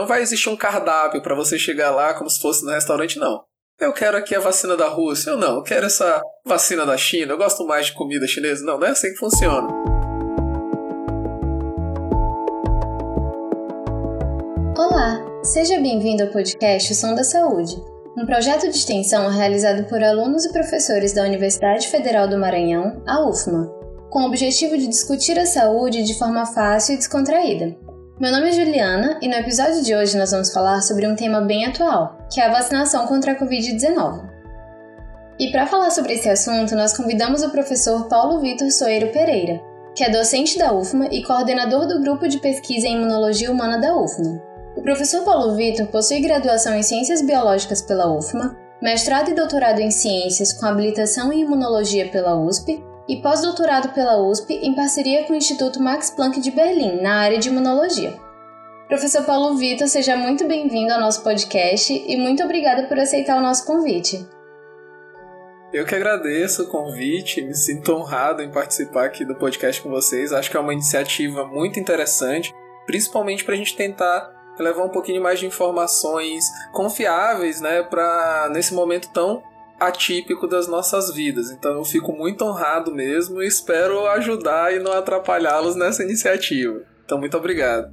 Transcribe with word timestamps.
Não 0.00 0.06
vai 0.06 0.22
existir 0.22 0.48
um 0.48 0.56
cardápio 0.56 1.20
para 1.20 1.34
você 1.34 1.58
chegar 1.58 1.90
lá 1.90 2.14
como 2.14 2.30
se 2.30 2.40
fosse 2.40 2.64
no 2.64 2.70
restaurante, 2.70 3.18
não. 3.18 3.42
Eu 3.78 3.92
quero 3.92 4.16
aqui 4.16 4.34
a 4.34 4.40
vacina 4.40 4.74
da 4.74 4.88
Rússia. 4.88 5.28
Eu 5.28 5.36
não, 5.36 5.56
eu 5.56 5.62
quero 5.62 5.84
essa 5.84 6.22
vacina 6.42 6.86
da 6.86 6.96
China. 6.96 7.34
Eu 7.34 7.36
gosto 7.36 7.66
mais 7.66 7.84
de 7.84 7.92
comida 7.92 8.26
chinesa. 8.26 8.64
Não, 8.64 8.78
não 8.78 8.86
é 8.86 8.92
assim 8.92 9.10
que 9.10 9.18
funciona. 9.18 9.68
Olá, 14.74 15.22
seja 15.42 15.78
bem-vindo 15.78 16.22
ao 16.22 16.30
podcast 16.30 16.90
O 16.90 16.96
Som 16.96 17.14
da 17.14 17.22
Saúde, 17.22 17.76
um 18.16 18.24
projeto 18.24 18.70
de 18.70 18.78
extensão 18.78 19.28
realizado 19.28 19.86
por 19.86 20.02
alunos 20.02 20.46
e 20.46 20.52
professores 20.54 21.12
da 21.12 21.24
Universidade 21.24 21.88
Federal 21.88 22.26
do 22.26 22.38
Maranhão, 22.38 23.02
a 23.06 23.28
UFMA, 23.28 23.70
com 24.08 24.22
o 24.22 24.28
objetivo 24.28 24.78
de 24.78 24.88
discutir 24.88 25.38
a 25.38 25.44
saúde 25.44 26.02
de 26.02 26.18
forma 26.18 26.46
fácil 26.46 26.94
e 26.94 26.96
descontraída. 26.96 27.89
Meu 28.20 28.30
nome 28.32 28.50
é 28.50 28.52
Juliana 28.52 29.18
e 29.22 29.28
no 29.28 29.34
episódio 29.34 29.82
de 29.82 29.96
hoje 29.96 30.18
nós 30.18 30.30
vamos 30.30 30.52
falar 30.52 30.82
sobre 30.82 31.06
um 31.06 31.16
tema 31.16 31.40
bem 31.40 31.64
atual, 31.64 32.18
que 32.30 32.38
é 32.38 32.44
a 32.44 32.52
vacinação 32.52 33.06
contra 33.06 33.32
a 33.32 33.34
Covid-19. 33.34 34.28
E 35.38 35.50
para 35.50 35.66
falar 35.66 35.90
sobre 35.90 36.12
esse 36.12 36.28
assunto, 36.28 36.74
nós 36.74 36.94
convidamos 36.94 37.42
o 37.42 37.48
professor 37.48 38.08
Paulo 38.08 38.38
Vitor 38.38 38.70
Soeiro 38.70 39.06
Pereira, 39.06 39.58
que 39.96 40.04
é 40.04 40.10
docente 40.10 40.58
da 40.58 40.70
UFMA 40.70 41.08
e 41.10 41.22
coordenador 41.22 41.86
do 41.88 42.02
grupo 42.02 42.28
de 42.28 42.38
pesquisa 42.40 42.86
em 42.86 42.96
imunologia 42.96 43.50
humana 43.50 43.80
da 43.80 43.96
UFMA. 43.96 44.38
O 44.76 44.82
professor 44.82 45.24
Paulo 45.24 45.56
Vitor 45.56 45.86
possui 45.86 46.20
graduação 46.20 46.74
em 46.74 46.82
Ciências 46.82 47.22
Biológicas 47.22 47.80
pela 47.80 48.14
UFMA, 48.14 48.54
mestrado 48.82 49.30
e 49.30 49.34
doutorado 49.34 49.80
em 49.80 49.90
Ciências 49.90 50.52
com 50.52 50.66
habilitação 50.66 51.32
em 51.32 51.40
Imunologia 51.40 52.06
pela 52.10 52.36
USP 52.36 52.84
e 53.10 53.20
pós-doutorado 53.20 53.92
pela 53.92 54.22
USP 54.22 54.54
em 54.54 54.72
parceria 54.72 55.24
com 55.24 55.32
o 55.32 55.36
Instituto 55.36 55.82
Max 55.82 56.10
Planck 56.10 56.40
de 56.40 56.52
Berlim, 56.52 57.02
na 57.02 57.14
área 57.16 57.40
de 57.40 57.48
imunologia. 57.48 58.16
Professor 58.86 59.24
Paulo 59.24 59.56
Vitor, 59.56 59.88
seja 59.88 60.16
muito 60.16 60.46
bem-vindo 60.46 60.92
ao 60.92 61.00
nosso 61.00 61.24
podcast 61.24 61.92
e 61.92 62.16
muito 62.16 62.44
obrigada 62.44 62.84
por 62.84 63.00
aceitar 63.00 63.36
o 63.36 63.42
nosso 63.42 63.66
convite. 63.66 64.24
Eu 65.72 65.84
que 65.84 65.94
agradeço 65.96 66.62
o 66.62 66.66
convite, 66.68 67.42
me 67.42 67.54
sinto 67.54 67.92
honrado 67.92 68.42
em 68.42 68.50
participar 68.52 69.06
aqui 69.06 69.24
do 69.24 69.34
podcast 69.34 69.82
com 69.82 69.90
vocês. 69.90 70.32
Acho 70.32 70.48
que 70.48 70.56
é 70.56 70.60
uma 70.60 70.72
iniciativa 70.72 71.44
muito 71.44 71.80
interessante, 71.80 72.54
principalmente 72.86 73.44
para 73.44 73.54
a 73.54 73.58
gente 73.58 73.76
tentar 73.76 74.30
levar 74.56 74.84
um 74.84 74.88
pouquinho 74.88 75.20
mais 75.20 75.40
de 75.40 75.46
informações 75.46 76.44
confiáveis, 76.70 77.60
né, 77.60 77.82
para 77.82 78.48
nesse 78.52 78.72
momento 78.72 79.08
tão 79.12 79.42
atípico 79.80 80.46
das 80.46 80.68
nossas 80.68 81.12
vidas. 81.12 81.50
Então 81.50 81.72
eu 81.72 81.84
fico 81.84 82.12
muito 82.12 82.44
honrado 82.44 82.94
mesmo 82.94 83.42
e 83.42 83.46
espero 83.46 84.06
ajudar 84.08 84.74
e 84.74 84.78
não 84.78 84.92
atrapalhá-los 84.92 85.74
nessa 85.74 86.02
iniciativa. 86.02 86.82
Então, 87.04 87.18
muito 87.18 87.36
obrigado. 87.36 87.92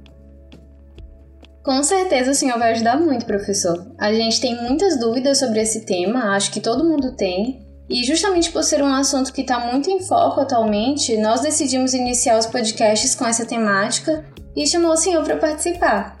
Com 1.64 1.82
certeza 1.82 2.30
o 2.30 2.34
senhor 2.34 2.56
vai 2.56 2.70
ajudar 2.70 3.00
muito, 3.00 3.26
professor. 3.26 3.84
A 3.98 4.12
gente 4.12 4.40
tem 4.40 4.54
muitas 4.62 4.98
dúvidas 4.98 5.38
sobre 5.38 5.60
esse 5.60 5.84
tema, 5.84 6.36
acho 6.36 6.52
que 6.52 6.60
todo 6.60 6.84
mundo 6.84 7.16
tem. 7.16 7.66
E 7.90 8.04
justamente 8.04 8.52
por 8.52 8.62
ser 8.62 8.82
um 8.82 8.94
assunto 8.94 9.32
que 9.32 9.40
está 9.40 9.58
muito 9.58 9.90
em 9.90 10.00
foco 10.00 10.40
atualmente, 10.40 11.16
nós 11.16 11.40
decidimos 11.40 11.94
iniciar 11.94 12.38
os 12.38 12.46
podcasts 12.46 13.14
com 13.14 13.26
essa 13.26 13.44
temática 13.44 14.24
e 14.54 14.66
chamou 14.66 14.92
o 14.92 14.96
senhor 14.96 15.24
para 15.24 15.36
participar. 15.36 16.16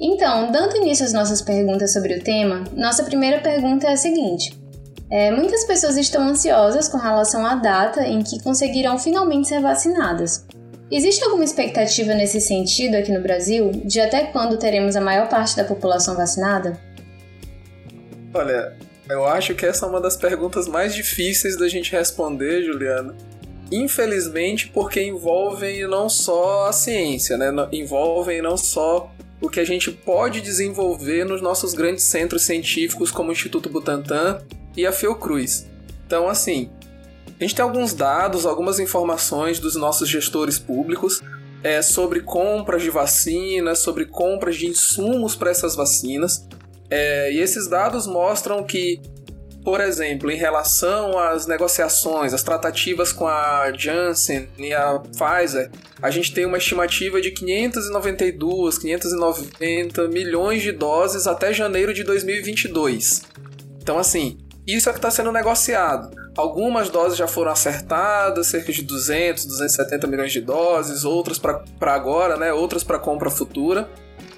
Então, 0.00 0.50
dando 0.50 0.76
início 0.78 1.04
às 1.04 1.12
nossas 1.12 1.42
perguntas 1.42 1.92
sobre 1.92 2.14
o 2.14 2.24
tema, 2.24 2.64
nossa 2.74 3.04
primeira 3.04 3.40
pergunta 3.40 3.86
é 3.86 3.92
a 3.92 3.96
seguinte: 3.96 4.58
é, 5.10 5.32
muitas 5.32 5.64
pessoas 5.64 5.96
estão 5.96 6.22
ansiosas 6.22 6.88
com 6.88 6.96
relação 6.96 7.44
à 7.44 7.56
data 7.56 8.06
em 8.06 8.22
que 8.22 8.40
conseguirão 8.42 8.96
finalmente 8.96 9.48
ser 9.48 9.60
vacinadas. 9.60 10.46
Existe 10.88 11.24
alguma 11.24 11.42
expectativa 11.42 12.14
nesse 12.14 12.40
sentido 12.40 12.94
aqui 12.94 13.12
no 13.12 13.20
Brasil, 13.20 13.72
de 13.84 14.00
até 14.00 14.26
quando 14.26 14.56
teremos 14.56 14.94
a 14.94 15.00
maior 15.00 15.28
parte 15.28 15.56
da 15.56 15.64
população 15.64 16.16
vacinada? 16.16 16.78
Olha, 18.32 18.76
eu 19.08 19.24
acho 19.24 19.54
que 19.54 19.66
essa 19.66 19.84
é 19.84 19.88
uma 19.88 20.00
das 20.00 20.16
perguntas 20.16 20.68
mais 20.68 20.94
difíceis 20.94 21.56
da 21.56 21.68
gente 21.68 21.90
responder, 21.90 22.62
Juliana. 22.62 23.16
Infelizmente, 23.72 24.68
porque 24.68 25.02
envolvem 25.02 25.86
não 25.88 26.08
só 26.08 26.68
a 26.68 26.72
ciência, 26.72 27.36
né? 27.36 27.52
Envolvem 27.72 28.42
não 28.42 28.56
só 28.56 29.12
o 29.40 29.48
que 29.48 29.58
a 29.58 29.64
gente 29.64 29.90
pode 29.90 30.40
desenvolver 30.40 31.24
nos 31.24 31.40
nossos 31.40 31.72
grandes 31.72 32.04
centros 32.04 32.42
científicos, 32.42 33.10
como 33.10 33.30
o 33.30 33.32
Instituto 33.32 33.68
Butantan 33.68 34.40
e 34.76 34.86
a 34.86 34.92
Fiocruz. 34.92 35.68
Então, 36.06 36.28
assim, 36.28 36.70
a 37.38 37.42
gente 37.42 37.54
tem 37.54 37.62
alguns 37.62 37.94
dados, 37.94 38.44
algumas 38.44 38.78
informações 38.78 39.58
dos 39.58 39.74
nossos 39.74 40.08
gestores 40.08 40.58
públicos 40.58 41.22
é, 41.62 41.82
sobre 41.82 42.20
compras 42.20 42.82
de 42.82 42.90
vacinas, 42.90 43.78
sobre 43.78 44.04
compras 44.06 44.56
de 44.56 44.66
insumos 44.66 45.36
para 45.36 45.50
essas 45.50 45.74
vacinas. 45.74 46.46
É, 46.90 47.32
e 47.32 47.38
esses 47.38 47.68
dados 47.68 48.06
mostram 48.06 48.64
que, 48.64 49.00
por 49.64 49.80
exemplo, 49.80 50.30
em 50.30 50.36
relação 50.36 51.18
às 51.18 51.46
negociações, 51.46 52.34
as 52.34 52.42
tratativas 52.42 53.12
com 53.12 53.26
a 53.26 53.72
Janssen 53.72 54.48
e 54.58 54.72
a 54.72 54.98
Pfizer, 54.98 55.70
a 56.02 56.10
gente 56.10 56.34
tem 56.34 56.46
uma 56.46 56.58
estimativa 56.58 57.20
de 57.20 57.30
592, 57.30 58.78
590 58.78 60.08
milhões 60.08 60.62
de 60.62 60.72
doses 60.72 61.26
até 61.26 61.52
janeiro 61.52 61.94
de 61.94 62.02
2022. 62.02 63.22
Então, 63.80 63.98
assim, 63.98 64.38
isso 64.74 64.88
é 64.88 64.92
que 64.92 64.98
está 64.98 65.10
sendo 65.10 65.32
negociado. 65.32 66.10
Algumas 66.36 66.88
doses 66.90 67.16
já 67.18 67.26
foram 67.26 67.50
acertadas, 67.50 68.46
cerca 68.46 68.72
de 68.72 68.82
200, 68.82 69.44
270 69.44 70.06
milhões 70.06 70.32
de 70.32 70.40
doses, 70.40 71.04
outras 71.04 71.38
para 71.38 71.94
agora, 71.94 72.36
né? 72.36 72.52
outras 72.52 72.84
para 72.84 72.98
compra 72.98 73.30
futura. 73.30 73.88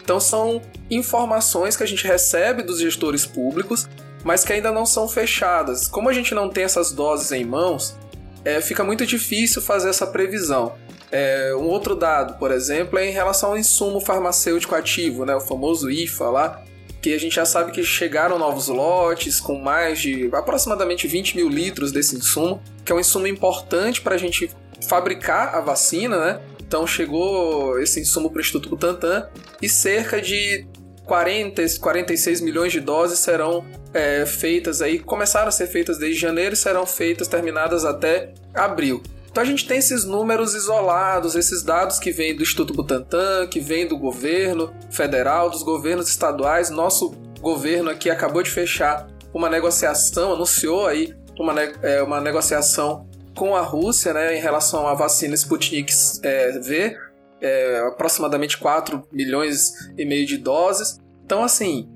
Então 0.02 0.18
são 0.18 0.60
informações 0.90 1.76
que 1.76 1.82
a 1.82 1.86
gente 1.86 2.06
recebe 2.06 2.62
dos 2.62 2.80
gestores 2.80 3.24
públicos, 3.24 3.88
mas 4.24 4.44
que 4.44 4.52
ainda 4.52 4.72
não 4.72 4.86
são 4.86 5.08
fechadas. 5.08 5.86
Como 5.86 6.08
a 6.08 6.12
gente 6.12 6.34
não 6.34 6.48
tem 6.48 6.64
essas 6.64 6.92
doses 6.92 7.30
em 7.32 7.44
mãos, 7.44 7.96
é, 8.44 8.60
fica 8.60 8.82
muito 8.82 9.06
difícil 9.06 9.62
fazer 9.62 9.88
essa 9.88 10.06
previsão. 10.06 10.74
É, 11.10 11.54
um 11.54 11.64
outro 11.64 11.94
dado, 11.94 12.38
por 12.38 12.50
exemplo, 12.50 12.98
é 12.98 13.06
em 13.06 13.12
relação 13.12 13.50
ao 13.50 13.58
insumo 13.58 14.00
farmacêutico 14.00 14.74
ativo, 14.74 15.26
né, 15.26 15.34
o 15.34 15.40
famoso 15.40 15.90
IFA 15.90 16.30
lá, 16.30 16.62
que 17.02 17.12
a 17.12 17.18
gente 17.18 17.34
já 17.34 17.44
sabe 17.44 17.72
que 17.72 17.82
chegaram 17.82 18.38
novos 18.38 18.68
lotes 18.68 19.40
com 19.40 19.58
mais 19.58 20.00
de 20.00 20.30
aproximadamente 20.32 21.08
20 21.08 21.36
mil 21.36 21.48
litros 21.48 21.90
desse 21.90 22.16
insumo, 22.16 22.62
que 22.84 22.92
é 22.92 22.94
um 22.94 23.00
insumo 23.00 23.26
importante 23.26 24.00
para 24.00 24.14
a 24.14 24.18
gente 24.18 24.48
fabricar 24.86 25.54
a 25.54 25.60
vacina, 25.60 26.16
né? 26.16 26.40
Então 26.60 26.86
chegou 26.86 27.78
esse 27.80 28.00
insumo 28.00 28.30
para 28.30 28.38
o 28.38 28.40
Instituto 28.40 28.68
Butantan 28.70 29.28
e 29.60 29.68
cerca 29.68 30.22
de 30.22 30.64
40, 31.04 31.62
46 31.80 32.40
milhões 32.40 32.72
de 32.72 32.80
doses 32.80 33.18
serão 33.18 33.64
é, 33.92 34.24
feitas 34.24 34.80
aí, 34.80 35.00
começaram 35.00 35.48
a 35.48 35.50
ser 35.50 35.66
feitas 35.66 35.98
desde 35.98 36.20
janeiro 36.20 36.54
e 36.54 36.56
serão 36.56 36.86
feitas, 36.86 37.26
terminadas 37.26 37.84
até 37.84 38.32
abril. 38.54 39.02
Então 39.32 39.42
a 39.42 39.46
gente 39.46 39.66
tem 39.66 39.78
esses 39.78 40.04
números 40.04 40.54
isolados, 40.54 41.34
esses 41.34 41.62
dados 41.62 41.98
que 41.98 42.12
vêm 42.12 42.36
do 42.36 42.42
Instituto 42.42 42.74
Butantan, 42.74 43.46
que 43.46 43.60
vêm 43.60 43.88
do 43.88 43.96
governo 43.96 44.70
federal, 44.90 45.48
dos 45.48 45.62
governos 45.62 46.06
estaduais. 46.06 46.68
Nosso 46.68 47.12
governo 47.40 47.88
aqui 47.88 48.10
acabou 48.10 48.42
de 48.42 48.50
fechar 48.50 49.08
uma 49.32 49.48
negociação, 49.48 50.34
anunciou 50.34 50.86
aí 50.86 51.16
uma, 51.38 51.58
é, 51.62 52.02
uma 52.02 52.20
negociação 52.20 53.08
com 53.34 53.56
a 53.56 53.62
Rússia 53.62 54.12
né, 54.12 54.36
em 54.36 54.40
relação 54.40 54.86
à 54.86 54.92
vacina 54.92 55.34
Sputnik 55.34 55.90
é, 56.22 56.58
V, 56.58 56.94
é, 57.40 57.78
aproximadamente 57.88 58.58
4 58.58 59.02
milhões 59.10 59.72
e 59.96 60.04
meio 60.04 60.26
de 60.26 60.36
doses. 60.36 61.00
Então, 61.24 61.42
assim, 61.42 61.88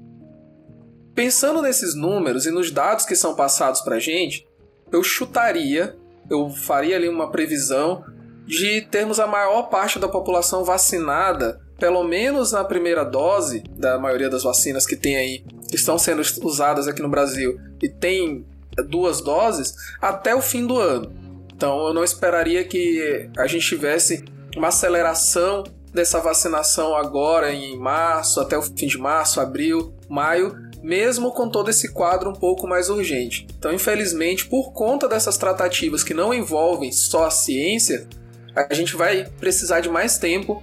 pensando 1.14 1.60
nesses 1.60 1.94
números 1.94 2.46
e 2.46 2.50
nos 2.50 2.70
dados 2.70 3.04
que 3.04 3.14
são 3.14 3.36
passados 3.36 3.82
para 3.82 3.96
a 3.96 4.00
gente, 4.00 4.48
eu 4.90 5.02
chutaria 5.02 5.98
eu 6.30 6.50
faria 6.50 6.96
ali 6.96 7.08
uma 7.08 7.30
previsão 7.30 8.04
de 8.46 8.80
termos 8.82 9.18
a 9.18 9.26
maior 9.26 9.64
parte 9.64 9.98
da 9.98 10.08
população 10.08 10.64
vacinada, 10.64 11.60
pelo 11.78 12.04
menos 12.04 12.52
na 12.52 12.64
primeira 12.64 13.04
dose 13.04 13.62
da 13.76 13.98
maioria 13.98 14.30
das 14.30 14.44
vacinas 14.44 14.86
que 14.86 14.96
tem 14.96 15.16
aí, 15.16 15.44
que 15.68 15.76
estão 15.76 15.98
sendo 15.98 16.22
usadas 16.42 16.86
aqui 16.88 17.02
no 17.02 17.08
Brasil 17.08 17.58
e 17.82 17.88
tem 17.88 18.46
duas 18.88 19.20
doses, 19.20 19.74
até 20.00 20.34
o 20.34 20.40
fim 20.40 20.66
do 20.66 20.78
ano. 20.78 21.12
Então 21.52 21.86
eu 21.86 21.94
não 21.94 22.04
esperaria 22.04 22.62
que 22.64 23.28
a 23.36 23.46
gente 23.46 23.66
tivesse 23.66 24.24
uma 24.56 24.68
aceleração 24.68 25.64
dessa 25.92 26.20
vacinação 26.20 26.94
agora 26.94 27.52
em 27.52 27.78
março, 27.78 28.40
até 28.40 28.56
o 28.56 28.62
fim 28.62 28.86
de 28.86 28.98
março, 28.98 29.40
abril, 29.40 29.94
maio, 30.08 30.54
mesmo 30.86 31.32
com 31.32 31.48
todo 31.48 31.68
esse 31.68 31.92
quadro 31.92 32.30
um 32.30 32.32
pouco 32.32 32.64
mais 32.64 32.88
urgente. 32.88 33.44
Então, 33.58 33.72
infelizmente, 33.72 34.46
por 34.46 34.72
conta 34.72 35.08
dessas 35.08 35.36
tratativas 35.36 36.04
que 36.04 36.14
não 36.14 36.32
envolvem 36.32 36.92
só 36.92 37.24
a 37.24 37.30
ciência, 37.30 38.06
a 38.54 38.72
gente 38.72 38.94
vai 38.94 39.26
precisar 39.40 39.80
de 39.80 39.88
mais 39.88 40.16
tempo 40.16 40.62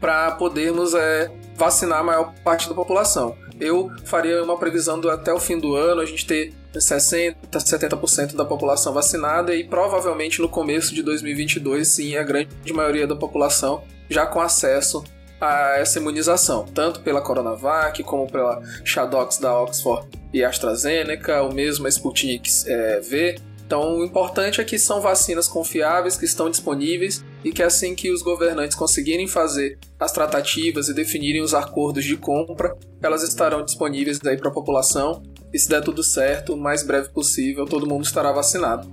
para 0.00 0.30
podermos 0.36 0.94
é, 0.94 1.32
vacinar 1.56 1.98
a 1.98 2.04
maior 2.04 2.32
parte 2.44 2.68
da 2.68 2.76
população. 2.76 3.36
Eu 3.58 3.90
faria 4.04 4.40
uma 4.40 4.56
previsão 4.56 5.00
do 5.00 5.10
até 5.10 5.32
o 5.32 5.40
fim 5.40 5.58
do 5.58 5.74
ano 5.74 6.00
a 6.00 6.06
gente 6.06 6.24
ter 6.24 6.54
60%, 6.72 7.34
70% 7.50 8.36
da 8.36 8.44
população 8.44 8.92
vacinada 8.92 9.52
e 9.52 9.64
provavelmente 9.64 10.40
no 10.40 10.48
começo 10.48 10.94
de 10.94 11.02
2022, 11.02 11.88
sim, 11.88 12.16
a 12.16 12.22
grande 12.22 12.72
maioria 12.72 13.06
da 13.06 13.16
população 13.16 13.82
já 14.08 14.26
com 14.26 14.40
acesso 14.40 15.02
a 15.40 15.78
essa 15.78 15.98
imunização, 15.98 16.64
tanto 16.64 17.00
pela 17.00 17.20
Coronavac 17.20 18.02
como 18.04 18.30
pela 18.30 18.62
Shadox 18.84 19.38
da 19.38 19.60
Oxford 19.60 20.08
e 20.32 20.44
AstraZeneca, 20.44 21.42
o 21.42 21.52
mesmo 21.52 21.86
Sputnik 21.88 22.50
é, 22.66 23.00
V. 23.00 23.36
Então, 23.66 23.98
o 23.98 24.04
importante 24.04 24.60
é 24.60 24.64
que 24.64 24.78
são 24.78 25.00
vacinas 25.00 25.48
confiáveis, 25.48 26.16
que 26.16 26.26
estão 26.26 26.50
disponíveis 26.50 27.24
e 27.42 27.50
que 27.50 27.62
assim 27.62 27.94
que 27.94 28.12
os 28.12 28.22
governantes 28.22 28.76
conseguirem 28.76 29.26
fazer 29.26 29.78
as 29.98 30.12
tratativas 30.12 30.88
e 30.88 30.94
definirem 30.94 31.42
os 31.42 31.54
acordos 31.54 32.04
de 32.04 32.16
compra, 32.16 32.76
elas 33.02 33.22
estarão 33.22 33.64
disponíveis 33.64 34.20
aí 34.24 34.36
para 34.36 34.50
a 34.50 34.52
população 34.52 35.22
e 35.52 35.58
se 35.58 35.68
der 35.68 35.82
tudo 35.82 36.02
certo, 36.02 36.54
o 36.54 36.56
mais 36.56 36.82
breve 36.82 37.08
possível, 37.10 37.64
todo 37.64 37.86
mundo 37.86 38.04
estará 38.04 38.32
vacinado. 38.32 38.90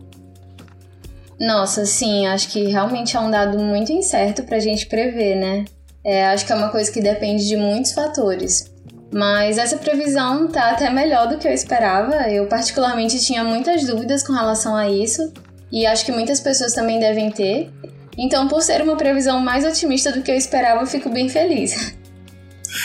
Nossa, 1.39 1.87
sim, 1.87 2.27
acho 2.27 2.49
que 2.49 2.65
realmente 2.65 3.17
é 3.17 3.19
um 3.19 3.31
dado 3.31 3.57
muito 3.57 3.91
incerto 3.91 4.43
para 4.43 4.57
a 4.57 4.59
gente 4.59 4.85
prever, 4.85 5.35
né? 5.35 5.65
É, 6.03 6.25
acho 6.25 6.45
que 6.45 6.51
é 6.51 6.55
uma 6.55 6.69
coisa 6.69 6.91
que 6.91 7.01
depende 7.01 7.47
de 7.47 7.55
muitos 7.55 7.91
fatores. 7.91 8.71
Mas 9.13 9.57
essa 9.57 9.77
previsão 9.77 10.47
tá 10.47 10.71
até 10.71 10.89
melhor 10.89 11.27
do 11.27 11.37
que 11.37 11.47
eu 11.47 11.51
esperava. 11.51 12.29
Eu, 12.29 12.47
particularmente, 12.47 13.19
tinha 13.19 13.43
muitas 13.43 13.83
dúvidas 13.85 14.23
com 14.23 14.33
relação 14.33 14.75
a 14.75 14.89
isso, 14.89 15.31
e 15.71 15.85
acho 15.85 16.05
que 16.05 16.11
muitas 16.11 16.39
pessoas 16.39 16.73
também 16.73 16.99
devem 16.99 17.29
ter. 17.29 17.69
Então, 18.17 18.47
por 18.47 18.61
ser 18.61 18.81
uma 18.81 18.95
previsão 18.95 19.39
mais 19.39 19.65
otimista 19.65 20.11
do 20.11 20.21
que 20.21 20.31
eu 20.31 20.35
esperava, 20.35 20.81
eu 20.81 20.87
fico 20.87 21.09
bem 21.09 21.29
feliz. 21.29 21.95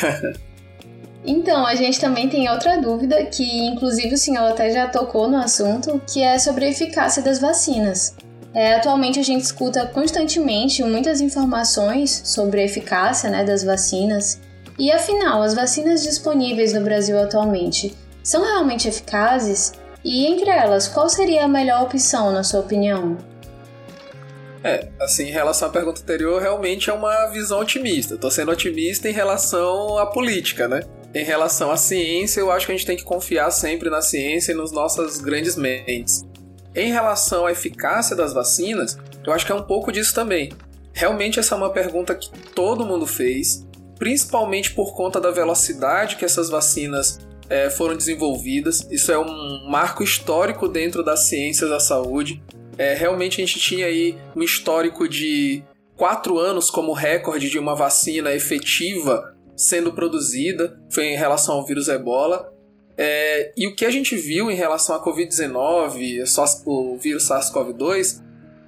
então, 1.24 1.64
a 1.66 1.74
gente 1.74 2.00
também 2.00 2.28
tem 2.28 2.48
outra 2.48 2.80
dúvida, 2.80 3.24
que 3.26 3.66
inclusive 3.66 4.14
o 4.14 4.18
senhor 4.18 4.50
até 4.50 4.70
já 4.70 4.88
tocou 4.88 5.28
no 5.28 5.36
assunto, 5.36 6.00
que 6.12 6.22
é 6.22 6.38
sobre 6.38 6.64
a 6.64 6.68
eficácia 6.68 7.22
das 7.22 7.40
vacinas. 7.40 8.16
É, 8.54 8.74
atualmente 8.74 9.18
a 9.18 9.22
gente 9.22 9.42
escuta 9.42 9.86
constantemente 9.86 10.82
muitas 10.82 11.20
informações 11.20 12.22
sobre 12.24 12.60
a 12.60 12.64
eficácia 12.64 13.28
né, 13.28 13.44
das 13.44 13.62
vacinas 13.62 14.40
e 14.78 14.92
afinal, 14.92 15.42
as 15.42 15.54
vacinas 15.54 16.02
disponíveis 16.02 16.74
no 16.74 16.82
Brasil 16.82 17.18
atualmente 17.18 17.96
são 18.22 18.44
realmente 18.44 18.86
eficazes? 18.86 19.72
E 20.04 20.26
entre 20.26 20.50
elas, 20.50 20.86
qual 20.86 21.08
seria 21.08 21.44
a 21.44 21.48
melhor 21.48 21.82
opção, 21.82 22.30
na 22.30 22.44
sua 22.44 22.60
opinião? 22.60 23.16
É, 24.62 24.88
assim, 25.00 25.24
em 25.24 25.30
relação 25.30 25.68
à 25.68 25.72
pergunta 25.72 26.02
anterior, 26.02 26.40
realmente 26.40 26.90
é 26.90 26.92
uma 26.92 27.26
visão 27.28 27.60
otimista. 27.60 28.14
Estou 28.14 28.30
sendo 28.30 28.50
otimista 28.50 29.08
em 29.08 29.12
relação 29.12 29.96
à 29.98 30.06
política, 30.06 30.68
né? 30.68 30.80
Em 31.14 31.24
relação 31.24 31.70
à 31.70 31.76
ciência, 31.76 32.40
eu 32.40 32.50
acho 32.50 32.66
que 32.66 32.72
a 32.72 32.76
gente 32.76 32.86
tem 32.86 32.96
que 32.96 33.04
confiar 33.04 33.50
sempre 33.50 33.88
na 33.88 34.02
ciência 34.02 34.52
e 34.52 34.54
nas 34.54 34.72
nossas 34.72 35.18
grandes 35.18 35.56
mentes. 35.56 36.26
Em 36.76 36.92
relação 36.92 37.46
à 37.46 37.52
eficácia 37.52 38.14
das 38.14 38.34
vacinas, 38.34 38.98
eu 39.26 39.32
acho 39.32 39.46
que 39.46 39.50
é 39.50 39.54
um 39.54 39.62
pouco 39.62 39.90
disso 39.90 40.14
também. 40.14 40.52
Realmente 40.92 41.40
essa 41.40 41.54
é 41.54 41.58
uma 41.58 41.70
pergunta 41.70 42.14
que 42.14 42.30
todo 42.54 42.84
mundo 42.84 43.06
fez, 43.06 43.66
principalmente 43.98 44.72
por 44.72 44.94
conta 44.94 45.18
da 45.18 45.30
velocidade 45.30 46.16
que 46.16 46.24
essas 46.24 46.50
vacinas 46.50 47.18
é, 47.48 47.70
foram 47.70 47.96
desenvolvidas. 47.96 48.86
Isso 48.90 49.10
é 49.10 49.18
um 49.18 49.70
marco 49.70 50.02
histórico 50.02 50.68
dentro 50.68 51.02
das 51.02 51.28
ciências 51.28 51.70
da 51.70 51.80
saúde. 51.80 52.42
É, 52.76 52.92
realmente 52.92 53.40
a 53.40 53.46
gente 53.46 53.58
tinha 53.58 53.86
aí 53.86 54.18
um 54.34 54.42
histórico 54.42 55.08
de 55.08 55.64
quatro 55.96 56.38
anos 56.38 56.68
como 56.68 56.92
recorde 56.92 57.48
de 57.48 57.58
uma 57.58 57.74
vacina 57.74 58.34
efetiva 58.34 59.34
sendo 59.56 59.94
produzida, 59.94 60.78
foi 60.90 61.06
em 61.06 61.16
relação 61.16 61.54
ao 61.54 61.64
vírus 61.64 61.88
ebola. 61.88 62.52
É, 62.98 63.52
e 63.56 63.66
o 63.66 63.74
que 63.74 63.84
a 63.84 63.90
gente 63.90 64.16
viu 64.16 64.50
em 64.50 64.54
relação 64.54 64.96
à 64.96 65.04
Covid-19, 65.04 66.24
o 66.64 66.96
vírus 66.96 67.28
SARS-CoV-2, 67.28 68.22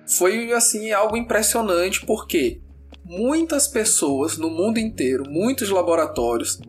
foi 0.06 0.52
assim 0.52 0.92
algo 0.92 1.16
impressionante, 1.16 2.04
porque 2.04 2.60
muitas 3.04 3.66
pessoas 3.66 4.36
no 4.36 4.50
mundo 4.50 4.78
inteiro, 4.78 5.25
muitos 5.28 5.70
laboratórios, 5.70 6.60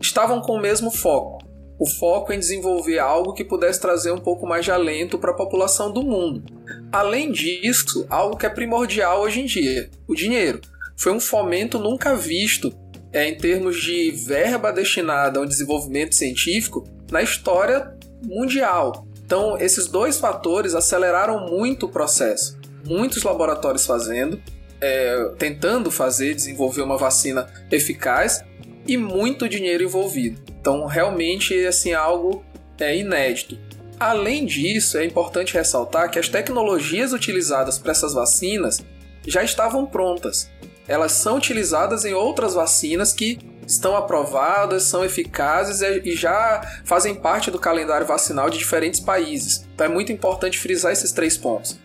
estavam 0.00 0.40
com 0.40 0.54
o 0.54 0.60
mesmo 0.60 0.90
foco. 0.90 1.44
O 1.78 1.86
foco 1.86 2.32
em 2.32 2.38
desenvolver 2.38 2.98
algo 2.98 3.34
que 3.34 3.44
pudesse 3.44 3.80
trazer 3.80 4.12
um 4.12 4.18
pouco 4.18 4.46
mais 4.46 4.64
de 4.64 4.70
alento 4.70 5.18
para 5.18 5.32
a 5.32 5.36
população 5.36 5.92
do 5.92 6.02
mundo. 6.02 6.44
Além 6.92 7.32
disso, 7.32 8.06
algo 8.08 8.36
que 8.36 8.46
é 8.46 8.48
primordial 8.48 9.22
hoje 9.22 9.40
em 9.40 9.46
dia: 9.46 9.90
o 10.06 10.14
dinheiro. 10.14 10.60
Foi 10.96 11.12
um 11.12 11.18
fomento 11.18 11.78
nunca 11.78 12.14
visto 12.14 12.72
é, 13.14 13.28
em 13.28 13.36
termos 13.36 13.80
de 13.80 14.10
verba 14.10 14.72
destinada 14.72 15.38
ao 15.38 15.46
desenvolvimento 15.46 16.14
científico 16.16 16.84
na 17.10 17.22
história 17.22 17.94
mundial. 18.24 19.06
Então, 19.24 19.56
esses 19.56 19.86
dois 19.86 20.18
fatores 20.18 20.74
aceleraram 20.74 21.46
muito 21.46 21.86
o 21.86 21.88
processo. 21.88 22.58
Muitos 22.84 23.22
laboratórios 23.22 23.86
fazendo, 23.86 24.42
é, 24.80 25.30
tentando 25.38 25.90
fazer, 25.90 26.34
desenvolver 26.34 26.82
uma 26.82 26.98
vacina 26.98 27.46
eficaz 27.70 28.44
e 28.86 28.96
muito 28.96 29.48
dinheiro 29.48 29.84
envolvido. 29.84 30.42
Então, 30.60 30.84
realmente, 30.84 31.54
assim, 31.66 31.92
é 31.92 31.94
algo 31.94 32.44
é, 32.78 32.98
inédito. 32.98 33.56
Além 33.98 34.44
disso, 34.44 34.98
é 34.98 35.04
importante 35.04 35.54
ressaltar 35.54 36.10
que 36.10 36.18
as 36.18 36.28
tecnologias 36.28 37.12
utilizadas 37.12 37.78
para 37.78 37.92
essas 37.92 38.12
vacinas 38.12 38.84
já 39.26 39.42
estavam 39.42 39.86
prontas. 39.86 40.50
Elas 40.86 41.12
são 41.12 41.36
utilizadas 41.36 42.04
em 42.04 42.12
outras 42.12 42.54
vacinas 42.54 43.12
que 43.12 43.38
estão 43.66 43.96
aprovadas, 43.96 44.84
são 44.84 45.04
eficazes 45.04 45.80
e 45.80 46.14
já 46.14 46.60
fazem 46.84 47.14
parte 47.14 47.50
do 47.50 47.58
calendário 47.58 48.06
vacinal 48.06 48.50
de 48.50 48.58
diferentes 48.58 49.00
países. 49.00 49.66
Então 49.74 49.86
é 49.86 49.88
muito 49.88 50.12
importante 50.12 50.58
frisar 50.58 50.92
esses 50.92 51.12
três 51.12 51.36
pontos. 51.36 51.78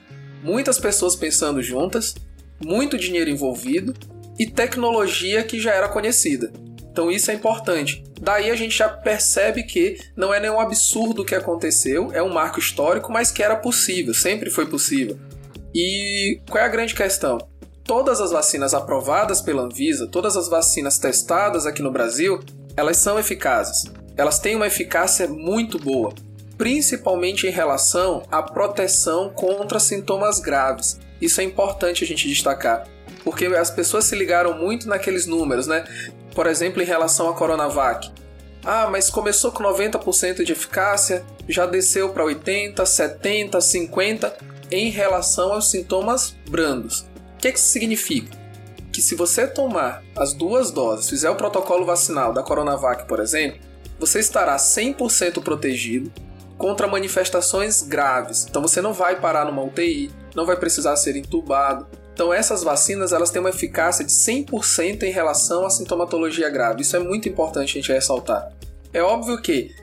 Muitas 0.44 0.78
pessoas 0.78 1.16
pensando 1.16 1.62
juntas, 1.62 2.16
muito 2.64 2.98
dinheiro 2.98 3.30
envolvido 3.30 3.94
e 4.38 4.46
tecnologia 4.46 5.44
que 5.44 5.60
já 5.60 5.74
era 5.74 5.88
conhecida. 5.88 6.52
Então 6.92 7.10
isso 7.10 7.32
é 7.32 7.34
importante. 7.34 8.04
Daí 8.20 8.52
a 8.52 8.56
gente 8.56 8.78
já 8.78 8.90
percebe 8.90 9.64
que 9.64 9.98
não 10.16 10.34
é 10.34 10.40
nenhum 10.40 10.60
absurdo 10.60 11.22
o 11.22 11.26
que 11.26 11.36
aconteceu, 11.36 12.10
é 12.14 12.22
um 12.22 12.34
marco 12.34 12.60
histórico, 12.60 13.12
mas 13.12 13.32
que 13.32 13.42
era 13.42 13.56
possível, 13.56 14.14
sempre 14.14 14.50
foi 14.50 14.66
possível. 14.66 15.18
E 15.74 16.42
qual 16.50 16.62
é 16.62 16.66
a 16.66 16.70
grande 16.70 16.94
questão? 16.94 17.38
Todas 17.90 18.22
as 18.22 18.30
vacinas 18.30 18.76
aprovadas 18.76 19.42
pela 19.42 19.64
Anvisa, 19.64 20.06
todas 20.06 20.38
as 20.38 20.48
vacinas 20.48 21.00
testadas 21.00 21.66
aqui 21.66 21.82
no 21.82 21.90
Brasil, 21.90 22.40
elas 22.78 22.98
são 22.98 23.18
eficazes. 23.18 23.92
Elas 24.16 24.38
têm 24.38 24.56
uma 24.56 24.68
eficácia 24.68 25.28
muito 25.28 25.80
boa, 25.80 26.14
principalmente 26.56 27.48
em 27.48 27.50
relação 27.50 28.22
à 28.32 28.44
proteção 28.44 29.32
contra 29.32 29.80
sintomas 29.80 30.40
graves. 30.40 31.00
Isso 31.20 31.42
é 31.42 31.44
importante 31.44 32.04
a 32.04 32.08
gente 32.08 32.28
destacar, 32.28 32.88
porque 33.24 33.48
as 33.48 33.72
pessoas 33.72 34.06
se 34.06 34.16
ligaram 34.16 34.56
muito 34.56 34.88
naqueles 34.88 35.26
números, 35.26 35.66
né? 35.66 35.84
Por 36.36 36.46
exemplo, 36.46 36.84
em 36.84 36.86
relação 36.86 37.28
à 37.28 37.34
Coronavac. 37.34 38.12
Ah, 38.64 38.88
mas 38.92 39.10
começou 39.10 39.52
com 39.52 39.64
90% 39.64 40.44
de 40.44 40.52
eficácia, 40.52 41.26
já 41.48 41.66
desceu 41.66 42.10
para 42.10 42.24
80, 42.24 42.86
70, 42.86 43.60
50 43.60 44.38
em 44.70 44.92
relação 44.92 45.54
aos 45.54 45.72
sintomas 45.72 46.36
brandos. 46.48 47.09
O 47.40 47.42
que, 47.42 47.54
que 47.54 47.58
isso 47.58 47.70
significa? 47.70 48.38
Que 48.92 49.02
se 49.02 49.16
você 49.16 49.48
tomar 49.48 50.04
as 50.14 50.34
duas 50.34 50.72
doses, 50.72 51.10
fizer 51.10 51.30
o 51.30 51.38
protocolo 51.38 51.86
vacinal 51.86 52.34
da 52.34 52.44
Coronavac, 52.44 53.08
por 53.08 53.22
exemplo, 53.22 53.62
você 53.98 54.20
estará 54.20 54.58
100% 54.58 55.42
protegido 55.42 56.12
contra 56.58 56.86
manifestações 56.86 57.82
graves. 57.82 58.46
Então 58.46 58.62
você 58.62 58.82
não 58.82 58.92
vai 58.92 59.22
parar 59.22 59.46
numa 59.46 59.64
UTI, 59.64 60.12
não 60.36 60.46
vai 60.46 60.58
precisar 60.58 60.98
ser 60.98 61.16
entubado. 61.16 61.88
Então 62.14 62.34
essas 62.34 62.62
vacinas 62.62 63.14
elas 63.14 63.32
têm 63.32 63.40
uma 63.40 63.52
eficácia 63.52 64.04
de 64.04 64.12
100% 64.12 65.04
em 65.04 65.12
relação 65.12 65.66
à 65.66 65.70
sintomatologia 65.70 66.50
grave. 66.50 66.82
Isso 66.82 66.98
é 66.98 67.00
muito 67.00 67.30
importante 67.30 67.70
a 67.70 67.82
gente 67.82 67.94
ressaltar. 67.94 68.52
É 68.92 69.02
óbvio 69.02 69.42
que 69.42 69.74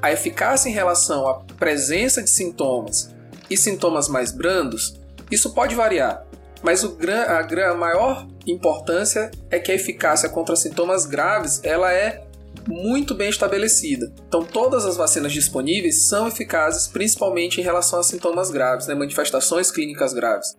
a 0.00 0.12
eficácia 0.12 0.68
em 0.68 0.72
relação 0.72 1.26
à 1.26 1.40
presença 1.58 2.22
de 2.22 2.30
sintomas 2.30 3.12
e 3.50 3.56
sintomas 3.56 4.06
mais 4.06 4.30
brandos, 4.30 5.00
isso 5.32 5.52
pode 5.52 5.74
variar. 5.74 6.24
Mas 6.62 6.84
o, 6.84 6.96
a, 7.28 7.70
a 7.70 7.74
maior 7.74 8.26
importância 8.46 9.30
é 9.50 9.58
que 9.58 9.72
a 9.72 9.74
eficácia 9.74 10.28
contra 10.28 10.56
sintomas 10.56 11.06
graves 11.06 11.60
ela 11.64 11.92
é 11.92 12.24
muito 12.68 13.14
bem 13.14 13.28
estabelecida. 13.28 14.12
Então, 14.28 14.44
todas 14.44 14.84
as 14.84 14.96
vacinas 14.96 15.32
disponíveis 15.32 16.02
são 16.02 16.28
eficazes, 16.28 16.86
principalmente 16.86 17.60
em 17.60 17.64
relação 17.64 17.98
a 17.98 18.02
sintomas 18.02 18.50
graves, 18.50 18.86
né, 18.86 18.94
manifestações 18.94 19.70
clínicas 19.70 20.12
graves. 20.12 20.56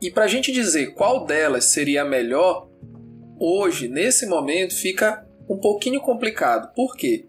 E 0.00 0.10
para 0.10 0.24
a 0.24 0.28
gente 0.28 0.52
dizer 0.52 0.94
qual 0.94 1.24
delas 1.24 1.66
seria 1.66 2.02
a 2.02 2.04
melhor, 2.04 2.68
hoje, 3.38 3.88
nesse 3.88 4.26
momento, 4.26 4.74
fica 4.74 5.24
um 5.48 5.56
pouquinho 5.56 6.00
complicado. 6.00 6.74
Por 6.74 6.96
quê? 6.96 7.26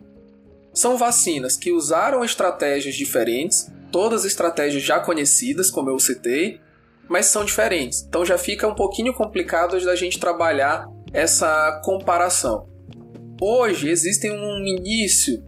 São 0.74 0.98
vacinas 0.98 1.56
que 1.56 1.72
usaram 1.72 2.26
estratégias 2.26 2.96
diferentes, 2.96 3.72
todas 3.92 4.26
estratégias 4.26 4.82
já 4.82 5.00
conhecidas, 5.00 5.70
como 5.70 5.90
eu 5.90 6.00
citei, 6.00 6.60
mas 7.10 7.28
são 7.28 7.46
diferentes. 7.46 8.04
Então 8.08 8.26
já 8.26 8.38
fica 8.38 8.68
um 8.68 8.76
pouquinho 8.76 9.14
complicado 9.14 9.80
da 9.84 9.96
gente 9.96 10.20
trabalhar 10.20 10.88
essa 11.12 11.82
comparação. 11.84 12.68
Hoje 13.40 13.90
existem 13.90 14.32
um 14.32 14.66
início, 14.66 15.44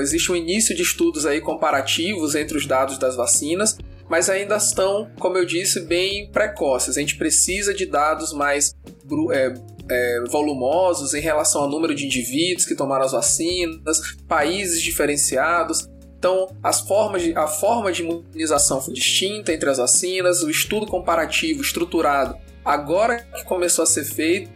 existe 0.00 0.32
um 0.32 0.36
início 0.36 0.74
de 0.74 0.82
estudos 0.82 1.24
aí 1.24 1.40
comparativos 1.40 2.34
entre 2.34 2.56
os 2.56 2.66
dados 2.66 2.98
das 2.98 3.16
vacinas, 3.16 3.78
mas 4.08 4.30
ainda 4.30 4.56
estão, 4.56 5.10
como 5.18 5.36
eu 5.36 5.44
disse, 5.44 5.80
bem 5.80 6.30
precoces. 6.30 6.96
A 6.96 7.00
gente 7.00 7.16
precisa 7.16 7.74
de 7.74 7.86
dados 7.86 8.32
mais 8.32 8.74
é, 9.32 9.54
é, 9.90 10.24
volumosos 10.28 11.14
em 11.14 11.20
relação 11.20 11.62
ao 11.62 11.68
número 11.68 11.94
de 11.94 12.06
indivíduos 12.06 12.64
que 12.64 12.74
tomaram 12.74 13.04
as 13.04 13.12
vacinas, 13.12 14.16
países 14.26 14.82
diferenciados. 14.82 15.86
Então, 16.18 16.54
as 16.62 16.80
formas 16.80 17.22
de, 17.22 17.34
a 17.36 17.46
forma 17.46 17.92
de 17.92 18.02
imunização 18.02 18.80
foi 18.80 18.92
distinta 18.92 19.52
entre 19.52 19.70
as 19.70 19.78
vacinas, 19.78 20.42
o 20.42 20.50
estudo 20.50 20.86
comparativo 20.86 21.62
estruturado 21.62 22.36
agora 22.68 23.26
que 23.34 23.44
começou 23.44 23.82
a 23.82 23.86
ser 23.86 24.04
feito 24.04 24.50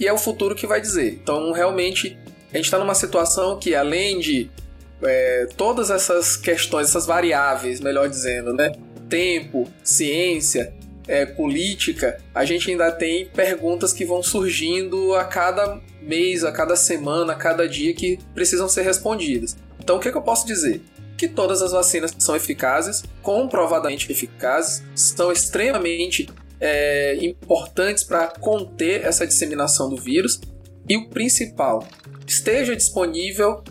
e 0.00 0.08
é 0.08 0.12
o 0.12 0.18
futuro 0.18 0.54
que 0.54 0.66
vai 0.66 0.80
dizer. 0.80 1.12
Então, 1.22 1.52
realmente, 1.52 2.18
a 2.52 2.56
gente 2.56 2.64
está 2.64 2.78
numa 2.78 2.94
situação 2.94 3.58
que, 3.58 3.72
além 3.72 4.18
de 4.18 4.50
é, 5.00 5.46
todas 5.56 5.90
essas 5.90 6.36
questões, 6.36 6.88
essas 6.88 7.06
variáveis, 7.06 7.80
melhor 7.80 8.08
dizendo, 8.08 8.52
né? 8.52 8.72
Tempo, 9.08 9.70
ciência, 9.84 10.74
é, 11.06 11.24
política, 11.24 12.18
a 12.34 12.44
gente 12.44 12.70
ainda 12.70 12.90
tem 12.90 13.26
perguntas 13.26 13.92
que 13.92 14.04
vão 14.04 14.22
surgindo 14.22 15.14
a 15.14 15.24
cada 15.24 15.80
mês, 16.00 16.42
a 16.42 16.50
cada 16.50 16.74
semana, 16.74 17.32
a 17.32 17.36
cada 17.36 17.68
dia 17.68 17.94
que 17.94 18.18
precisam 18.34 18.68
ser 18.68 18.82
respondidas. 18.82 19.56
Então, 19.78 19.96
o 19.96 20.00
que, 20.00 20.08
é 20.08 20.10
que 20.10 20.18
eu 20.18 20.22
posso 20.22 20.46
dizer? 20.46 20.80
Que 21.22 21.28
todas 21.28 21.62
as 21.62 21.70
vacinas 21.70 22.12
são 22.18 22.34
eficazes, 22.34 23.04
comprovadamente 23.22 24.10
eficazes, 24.10 24.82
são 24.92 25.30
extremamente 25.30 26.28
é, 26.60 27.16
importantes 27.24 28.02
para 28.02 28.26
conter 28.26 29.04
essa 29.04 29.24
disseminação 29.24 29.88
do 29.88 29.96
vírus 29.96 30.40
e 30.88 30.96
o 30.96 31.08
principal, 31.10 31.86
esteja 32.26 32.74
disponível 32.74 33.62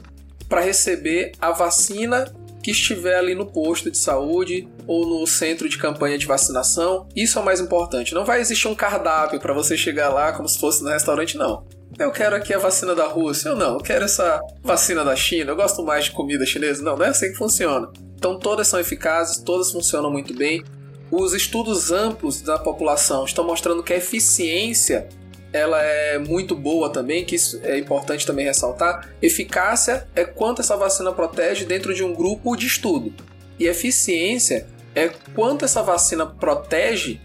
para 0.47 0.61
receber 0.61 1.33
a 1.41 1.51
vacina 1.51 2.33
que 2.63 2.71
estiver 2.71 3.17
ali 3.17 3.35
no 3.35 3.45
posto 3.45 3.91
de 3.91 3.97
saúde 3.97 4.65
ou 4.87 5.05
no 5.05 5.27
centro 5.27 5.67
de 5.67 5.77
campanha 5.77 6.17
de 6.17 6.25
vacinação. 6.25 7.09
Isso 7.13 7.37
é 7.37 7.41
o 7.41 7.43
mais 7.43 7.59
importante. 7.59 8.13
Não 8.13 8.23
vai 8.23 8.39
existir 8.39 8.69
um 8.69 8.75
cardápio 8.75 9.41
para 9.41 9.53
você 9.53 9.75
chegar 9.75 10.07
lá 10.07 10.31
como 10.31 10.47
se 10.47 10.57
fosse 10.57 10.81
no 10.81 10.89
restaurante, 10.89 11.35
não. 11.35 11.65
Eu 11.99 12.11
quero 12.11 12.35
aqui 12.35 12.53
a 12.53 12.57
vacina 12.57 12.95
da 12.95 13.07
Rússia. 13.07 13.49
Eu 13.49 13.55
não, 13.55 13.73
eu 13.75 13.79
quero 13.79 14.05
essa 14.05 14.41
vacina 14.63 15.03
da 15.03 15.15
China. 15.15 15.51
Eu 15.51 15.55
gosto 15.55 15.83
mais 15.83 16.05
de 16.05 16.11
comida 16.11 16.45
chinesa. 16.45 16.81
Não, 16.83 16.97
não 16.97 17.05
é 17.05 17.09
assim 17.09 17.31
que 17.31 17.37
funciona. 17.37 17.89
Então 18.15 18.37
todas 18.37 18.67
são 18.67 18.79
eficazes, 18.79 19.37
todas 19.37 19.71
funcionam 19.71 20.11
muito 20.11 20.33
bem. 20.33 20.63
Os 21.09 21.33
estudos 21.33 21.91
amplos 21.91 22.41
da 22.41 22.57
população 22.57 23.25
estão 23.25 23.43
mostrando 23.45 23.83
que 23.83 23.91
a 23.91 23.97
eficiência 23.97 25.09
ela 25.51 25.81
é 25.81 26.17
muito 26.17 26.55
boa 26.55 26.89
também, 26.89 27.25
que 27.25 27.35
isso 27.35 27.59
é 27.63 27.77
importante 27.77 28.25
também 28.25 28.45
ressaltar. 28.45 29.09
Eficácia 29.21 30.07
é 30.15 30.23
quanto 30.23 30.61
essa 30.61 30.77
vacina 30.77 31.11
protege 31.11 31.65
dentro 31.65 31.93
de 31.93 32.03
um 32.03 32.13
grupo 32.13 32.55
de 32.55 32.67
estudo. 32.67 33.13
E 33.59 33.67
eficiência 33.67 34.65
é 34.95 35.09
quanto 35.35 35.65
essa 35.65 35.83
vacina 35.83 36.25
protege 36.25 37.19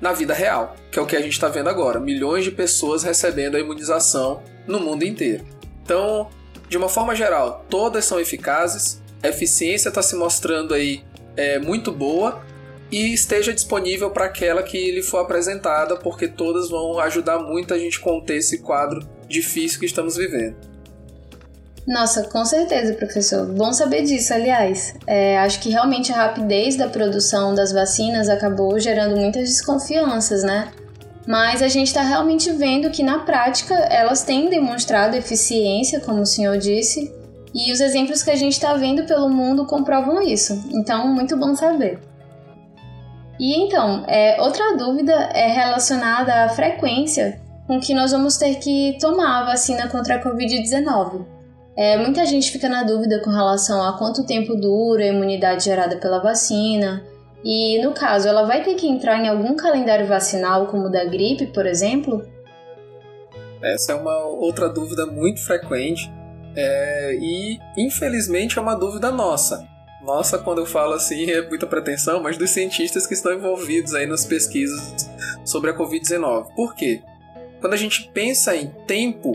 na 0.00 0.12
vida 0.12 0.32
real, 0.32 0.76
que 0.90 0.98
é 0.98 1.02
o 1.02 1.06
que 1.06 1.16
a 1.16 1.20
gente 1.20 1.32
está 1.32 1.48
vendo 1.48 1.68
agora. 1.68 2.00
Milhões 2.00 2.44
de 2.44 2.50
pessoas 2.50 3.02
recebendo 3.02 3.56
a 3.56 3.60
imunização 3.60 4.42
no 4.66 4.80
mundo 4.80 5.04
inteiro. 5.04 5.44
Então, 5.82 6.28
de 6.68 6.76
uma 6.76 6.88
forma 6.88 7.14
geral, 7.14 7.64
todas 7.68 8.04
são 8.04 8.18
eficazes, 8.18 9.02
a 9.22 9.28
eficiência 9.28 9.88
está 9.88 10.02
se 10.02 10.16
mostrando 10.16 10.72
aí 10.72 11.04
é, 11.36 11.58
muito 11.58 11.92
boa 11.92 12.42
e 12.90 13.12
esteja 13.12 13.52
disponível 13.52 14.10
para 14.10 14.24
aquela 14.24 14.62
que 14.62 14.90
lhe 14.90 15.02
for 15.02 15.18
apresentada, 15.18 15.96
porque 15.96 16.26
todas 16.26 16.70
vão 16.70 16.98
ajudar 16.98 17.38
muito 17.38 17.74
a 17.74 17.78
gente 17.78 18.00
conter 18.00 18.38
esse 18.38 18.58
quadro 18.58 19.06
difícil 19.28 19.78
que 19.78 19.86
estamos 19.86 20.16
vivendo. 20.16 20.69
Nossa, 21.90 22.22
com 22.22 22.44
certeza, 22.44 22.94
professor. 22.94 23.46
Bom 23.46 23.72
saber 23.72 24.04
disso, 24.04 24.32
aliás. 24.32 24.94
É, 25.08 25.36
acho 25.40 25.58
que 25.58 25.70
realmente 25.70 26.12
a 26.12 26.14
rapidez 26.14 26.76
da 26.76 26.88
produção 26.88 27.52
das 27.52 27.72
vacinas 27.72 28.28
acabou 28.28 28.78
gerando 28.78 29.16
muitas 29.16 29.42
desconfianças, 29.48 30.44
né? 30.44 30.68
Mas 31.26 31.60
a 31.60 31.66
gente 31.66 31.88
está 31.88 32.02
realmente 32.02 32.52
vendo 32.52 32.90
que 32.90 33.02
na 33.02 33.18
prática 33.18 33.74
elas 33.74 34.22
têm 34.22 34.48
demonstrado 34.48 35.16
eficiência, 35.16 35.98
como 35.98 36.22
o 36.22 36.26
senhor 36.26 36.58
disse, 36.58 37.12
e 37.52 37.72
os 37.72 37.80
exemplos 37.80 38.22
que 38.22 38.30
a 38.30 38.36
gente 38.36 38.52
está 38.52 38.72
vendo 38.74 39.04
pelo 39.04 39.28
mundo 39.28 39.66
comprovam 39.66 40.22
isso. 40.22 40.64
Então, 40.72 41.08
muito 41.08 41.36
bom 41.36 41.56
saber. 41.56 41.98
E 43.36 43.64
então, 43.64 44.04
é, 44.06 44.40
outra 44.40 44.76
dúvida 44.76 45.12
é 45.34 45.48
relacionada 45.48 46.44
à 46.44 46.48
frequência 46.50 47.40
com 47.66 47.80
que 47.80 47.92
nós 47.94 48.12
vamos 48.12 48.36
ter 48.36 48.60
que 48.60 48.96
tomar 49.00 49.40
a 49.40 49.46
vacina 49.46 49.88
contra 49.88 50.14
a 50.14 50.22
Covid-19. 50.22 51.39
É, 51.80 51.96
muita 51.96 52.26
gente 52.26 52.52
fica 52.52 52.68
na 52.68 52.82
dúvida 52.82 53.22
com 53.24 53.30
relação 53.30 53.82
a 53.82 53.96
quanto 53.96 54.26
tempo 54.26 54.54
dura 54.54 55.02
a 55.02 55.06
imunidade 55.06 55.64
gerada 55.64 55.96
pela 55.96 56.18
vacina. 56.18 57.02
E 57.42 57.82
no 57.82 57.94
caso, 57.94 58.28
ela 58.28 58.44
vai 58.44 58.62
ter 58.62 58.74
que 58.74 58.86
entrar 58.86 59.18
em 59.18 59.26
algum 59.26 59.56
calendário 59.56 60.06
vacinal, 60.06 60.66
como 60.66 60.88
o 60.88 60.90
da 60.90 61.06
gripe, 61.06 61.46
por 61.46 61.64
exemplo? 61.64 62.22
Essa 63.62 63.92
é 63.92 63.94
uma 63.94 64.26
outra 64.26 64.68
dúvida 64.68 65.06
muito 65.06 65.40
frequente 65.40 66.12
é, 66.54 67.16
e, 67.18 67.58
infelizmente, 67.78 68.58
é 68.58 68.60
uma 68.60 68.74
dúvida 68.74 69.10
nossa. 69.10 69.66
Nossa, 70.04 70.36
quando 70.36 70.58
eu 70.58 70.66
falo 70.66 70.92
assim 70.92 71.30
é 71.30 71.48
muita 71.48 71.66
pretensão, 71.66 72.22
mas 72.22 72.36
dos 72.36 72.50
cientistas 72.50 73.06
que 73.06 73.14
estão 73.14 73.32
envolvidos 73.32 73.94
aí 73.94 74.06
nas 74.06 74.26
pesquisas 74.26 75.10
sobre 75.46 75.70
a 75.70 75.74
Covid-19. 75.74 76.54
Por 76.54 76.74
quê? 76.74 77.00
Quando 77.58 77.72
a 77.72 77.78
gente 77.78 78.10
pensa 78.12 78.54
em 78.54 78.66
tempo 78.86 79.32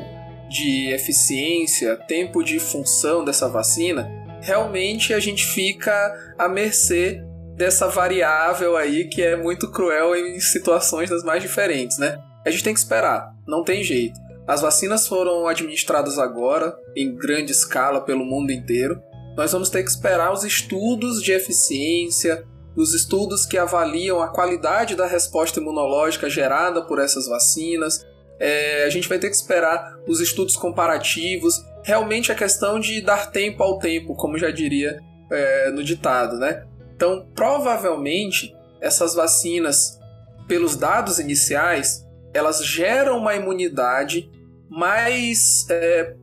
de 0.50 0.92
eficiência, 0.92 1.96
tempo 2.08 2.44
de 2.44 2.60
função 2.60 3.24
dessa 3.24 3.50
vacina, 3.50 4.10
realmente 4.42 5.14
a 5.14 5.20
gente 5.20 5.46
fica 5.46 5.94
à 6.38 6.48
mercê 6.48 7.22
dessa 7.56 7.88
variável 7.88 8.76
aí 8.76 9.08
que 9.08 9.22
é 9.22 9.36
muito 9.36 9.72
cruel 9.72 10.16
em 10.16 10.40
situações 10.40 11.10
das 11.10 11.24
mais 11.24 11.42
diferentes, 11.42 11.98
né? 11.98 12.20
A 12.46 12.52
gente 12.52 12.64
tem 12.64 12.74
que 12.74 12.80
esperar, 12.80 13.34
não 13.48 13.64
tem 13.64 13.84
jeito. 13.84 14.20
As 14.48 14.62
vacinas 14.62 15.08
foram 15.08 15.48
administradas 15.48 16.20
agora 16.20 16.76
em 16.96 17.16
grande 17.16 17.52
escala 17.52 18.02
pelo 18.02 18.24
mundo 18.24 18.52
inteiro 18.52 19.02
nós 19.36 19.52
vamos 19.52 19.70
ter 19.70 19.84
que 19.84 19.90
esperar 19.90 20.32
os 20.32 20.44
estudos 20.44 21.22
de 21.22 21.34
eficiência, 21.34 22.46
os 22.76 22.94
estudos 22.94 23.46
que 23.46 23.58
avaliam 23.58 24.22
a 24.22 24.30
qualidade 24.30 24.96
da 24.96 25.06
resposta 25.06 25.60
imunológica 25.60 26.30
gerada 26.30 26.82
por 26.86 27.00
essas 27.00 27.28
vacinas. 27.28 28.06
É, 28.40 28.84
a 28.86 28.90
gente 28.90 29.08
vai 29.08 29.18
ter 29.18 29.30
que 29.30 29.36
esperar 29.36 29.98
os 30.08 30.20
estudos 30.20 30.56
comparativos. 30.56 31.64
Realmente 31.84 32.32
é 32.32 32.36
questão 32.36 32.80
de 32.80 33.02
dar 33.02 33.32
tempo 33.32 33.64
ao 33.64 33.80
tempo, 33.80 34.16
como 34.16 34.38
já 34.38 34.52
diria 34.52 35.00
é, 35.32 35.72
no 35.72 35.84
ditado, 35.84 36.38
né? 36.38 36.66
Então, 36.96 37.28
provavelmente, 37.36 38.56
essas 38.82 39.16
vacinas, 39.16 40.00
pelos 40.48 40.76
dados 40.76 41.20
iniciais, 41.20 42.06
elas 42.34 42.66
geram 42.66 43.18
uma 43.18 43.36
imunidade 43.36 44.30
mais 44.70 45.66
é, 45.70 46.16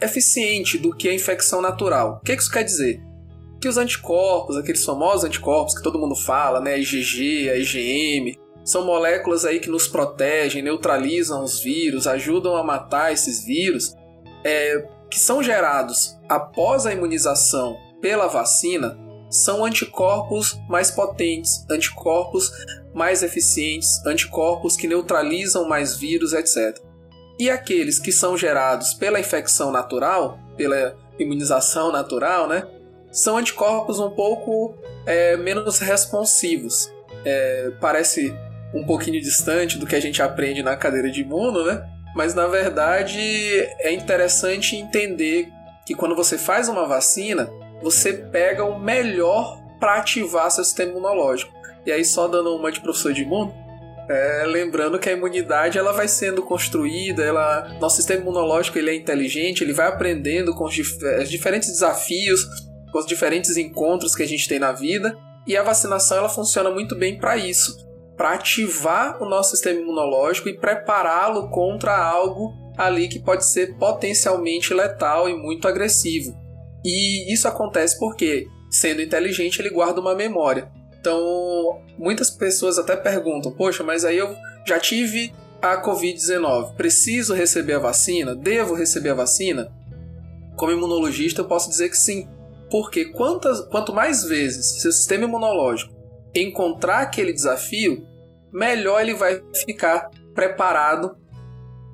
eficiente 0.00 0.78
do 0.78 0.94
que 0.94 1.08
a 1.08 1.14
infecção 1.14 1.60
natural. 1.60 2.20
O 2.22 2.24
que 2.24 2.32
isso 2.32 2.50
quer 2.50 2.62
dizer? 2.62 3.00
Que 3.60 3.68
os 3.68 3.76
anticorpos, 3.76 4.56
aqueles 4.56 4.84
famosos 4.84 5.24
anticorpos 5.24 5.74
que 5.74 5.82
todo 5.82 5.98
mundo 5.98 6.14
fala, 6.14 6.60
né, 6.60 6.78
IgG, 6.78 7.50
IgM, 7.56 8.36
são 8.66 8.84
moléculas 8.84 9.44
aí 9.44 9.60
que 9.60 9.70
nos 9.70 9.86
protegem, 9.86 10.60
neutralizam 10.60 11.44
os 11.44 11.60
vírus, 11.60 12.08
ajudam 12.08 12.56
a 12.56 12.64
matar 12.64 13.12
esses 13.12 13.44
vírus, 13.44 13.94
é, 14.42 14.84
que 15.08 15.20
são 15.20 15.40
gerados 15.40 16.18
após 16.28 16.84
a 16.84 16.92
imunização 16.92 17.78
pela 18.02 18.26
vacina, 18.26 18.98
são 19.30 19.64
anticorpos 19.64 20.58
mais 20.68 20.90
potentes, 20.90 21.64
anticorpos 21.70 22.50
mais 22.92 23.22
eficientes, 23.22 24.04
anticorpos 24.04 24.76
que 24.76 24.88
neutralizam 24.88 25.68
mais 25.68 25.96
vírus, 25.96 26.32
etc. 26.32 26.76
E 27.38 27.48
aqueles 27.48 28.00
que 28.00 28.10
são 28.10 28.36
gerados 28.36 28.94
pela 28.94 29.20
infecção 29.20 29.70
natural, 29.70 30.38
pela 30.56 30.96
imunização 31.18 31.92
natural, 31.92 32.48
né? 32.48 32.66
São 33.12 33.36
anticorpos 33.36 34.00
um 34.00 34.10
pouco 34.10 34.74
é, 35.04 35.36
menos 35.36 35.78
responsivos. 35.78 36.90
É, 37.24 37.72
parece 37.80 38.34
um 38.74 38.84
pouquinho 38.84 39.20
distante 39.20 39.78
do 39.78 39.86
que 39.86 39.96
a 39.96 40.00
gente 40.00 40.22
aprende 40.22 40.62
na 40.62 40.76
cadeira 40.76 41.10
de 41.10 41.22
imuno, 41.22 41.64
né? 41.64 41.86
Mas 42.14 42.34
na 42.34 42.46
verdade 42.46 43.18
é 43.80 43.92
interessante 43.92 44.76
entender 44.76 45.48
que 45.84 45.94
quando 45.94 46.16
você 46.16 46.36
faz 46.36 46.68
uma 46.68 46.86
vacina, 46.86 47.48
você 47.82 48.12
pega 48.12 48.64
o 48.64 48.78
melhor 48.78 49.62
para 49.78 49.96
ativar 49.96 50.50
seu 50.50 50.64
sistema 50.64 50.90
imunológico. 50.90 51.52
E 51.84 51.92
aí, 51.92 52.04
só 52.04 52.26
dando 52.26 52.54
uma 52.56 52.72
de 52.72 52.80
professor 52.80 53.12
de 53.12 53.22
imuno, 53.22 53.54
é, 54.08 54.44
lembrando 54.46 54.98
que 54.98 55.08
a 55.08 55.12
imunidade 55.12 55.78
ela 55.78 55.92
vai 55.92 56.08
sendo 56.08 56.42
construída, 56.42 57.22
ela, 57.22 57.76
nosso 57.80 57.96
sistema 57.96 58.20
imunológico 58.22 58.78
ele 58.78 58.90
é 58.90 58.94
inteligente, 58.94 59.62
ele 59.62 59.72
vai 59.72 59.86
aprendendo 59.86 60.54
com 60.54 60.64
os, 60.64 60.74
dif 60.74 61.04
é, 61.04 61.22
diferentes 61.24 61.68
desafios, 61.68 62.44
com 62.92 62.98
os 62.98 63.06
diferentes 63.06 63.56
encontros 63.56 64.14
que 64.14 64.22
a 64.22 64.28
gente 64.28 64.48
tem 64.48 64.58
na 64.58 64.72
vida, 64.72 65.16
e 65.46 65.56
a 65.56 65.62
vacinação 65.62 66.18
ela 66.18 66.28
funciona 66.28 66.70
muito 66.70 66.96
bem 66.96 67.18
para 67.18 67.36
isso, 67.36 67.85
para 68.16 68.32
ativar 68.32 69.22
o 69.22 69.28
nosso 69.28 69.50
sistema 69.50 69.80
imunológico 69.80 70.48
e 70.48 70.56
prepará-lo 70.56 71.50
contra 71.50 71.96
algo 71.96 72.54
ali 72.76 73.08
que 73.08 73.18
pode 73.18 73.44
ser 73.46 73.76
potencialmente 73.76 74.72
letal 74.72 75.28
e 75.28 75.34
muito 75.34 75.68
agressivo. 75.68 76.34
E 76.84 77.32
isso 77.32 77.48
acontece 77.48 77.98
porque, 77.98 78.46
sendo 78.70 79.02
inteligente, 79.02 79.60
ele 79.60 79.70
guarda 79.70 80.00
uma 80.00 80.14
memória. 80.14 80.70
Então, 80.98 81.82
muitas 81.98 82.30
pessoas 82.30 82.78
até 82.78 82.96
perguntam: 82.96 83.52
poxa, 83.52 83.82
mas 83.82 84.04
aí 84.04 84.18
eu 84.18 84.34
já 84.66 84.78
tive 84.78 85.32
a 85.60 85.82
Covid-19? 85.82 86.74
Preciso 86.74 87.34
receber 87.34 87.74
a 87.74 87.80
vacina? 87.80 88.34
Devo 88.34 88.74
receber 88.74 89.10
a 89.10 89.14
vacina? 89.14 89.72
Como 90.56 90.72
imunologista, 90.72 91.42
eu 91.42 91.46
posso 91.46 91.68
dizer 91.68 91.90
que 91.90 91.98
sim. 91.98 92.28
Porque 92.70 93.06
quantas, 93.06 93.60
quanto 93.66 93.92
mais 93.92 94.24
vezes 94.24 94.80
seu 94.80 94.90
sistema 94.90 95.24
imunológico 95.24 95.95
encontrar 96.40 97.00
aquele 97.00 97.32
desafio, 97.32 98.06
melhor 98.52 99.00
ele 99.00 99.14
vai 99.14 99.42
ficar 99.54 100.10
preparado 100.34 101.16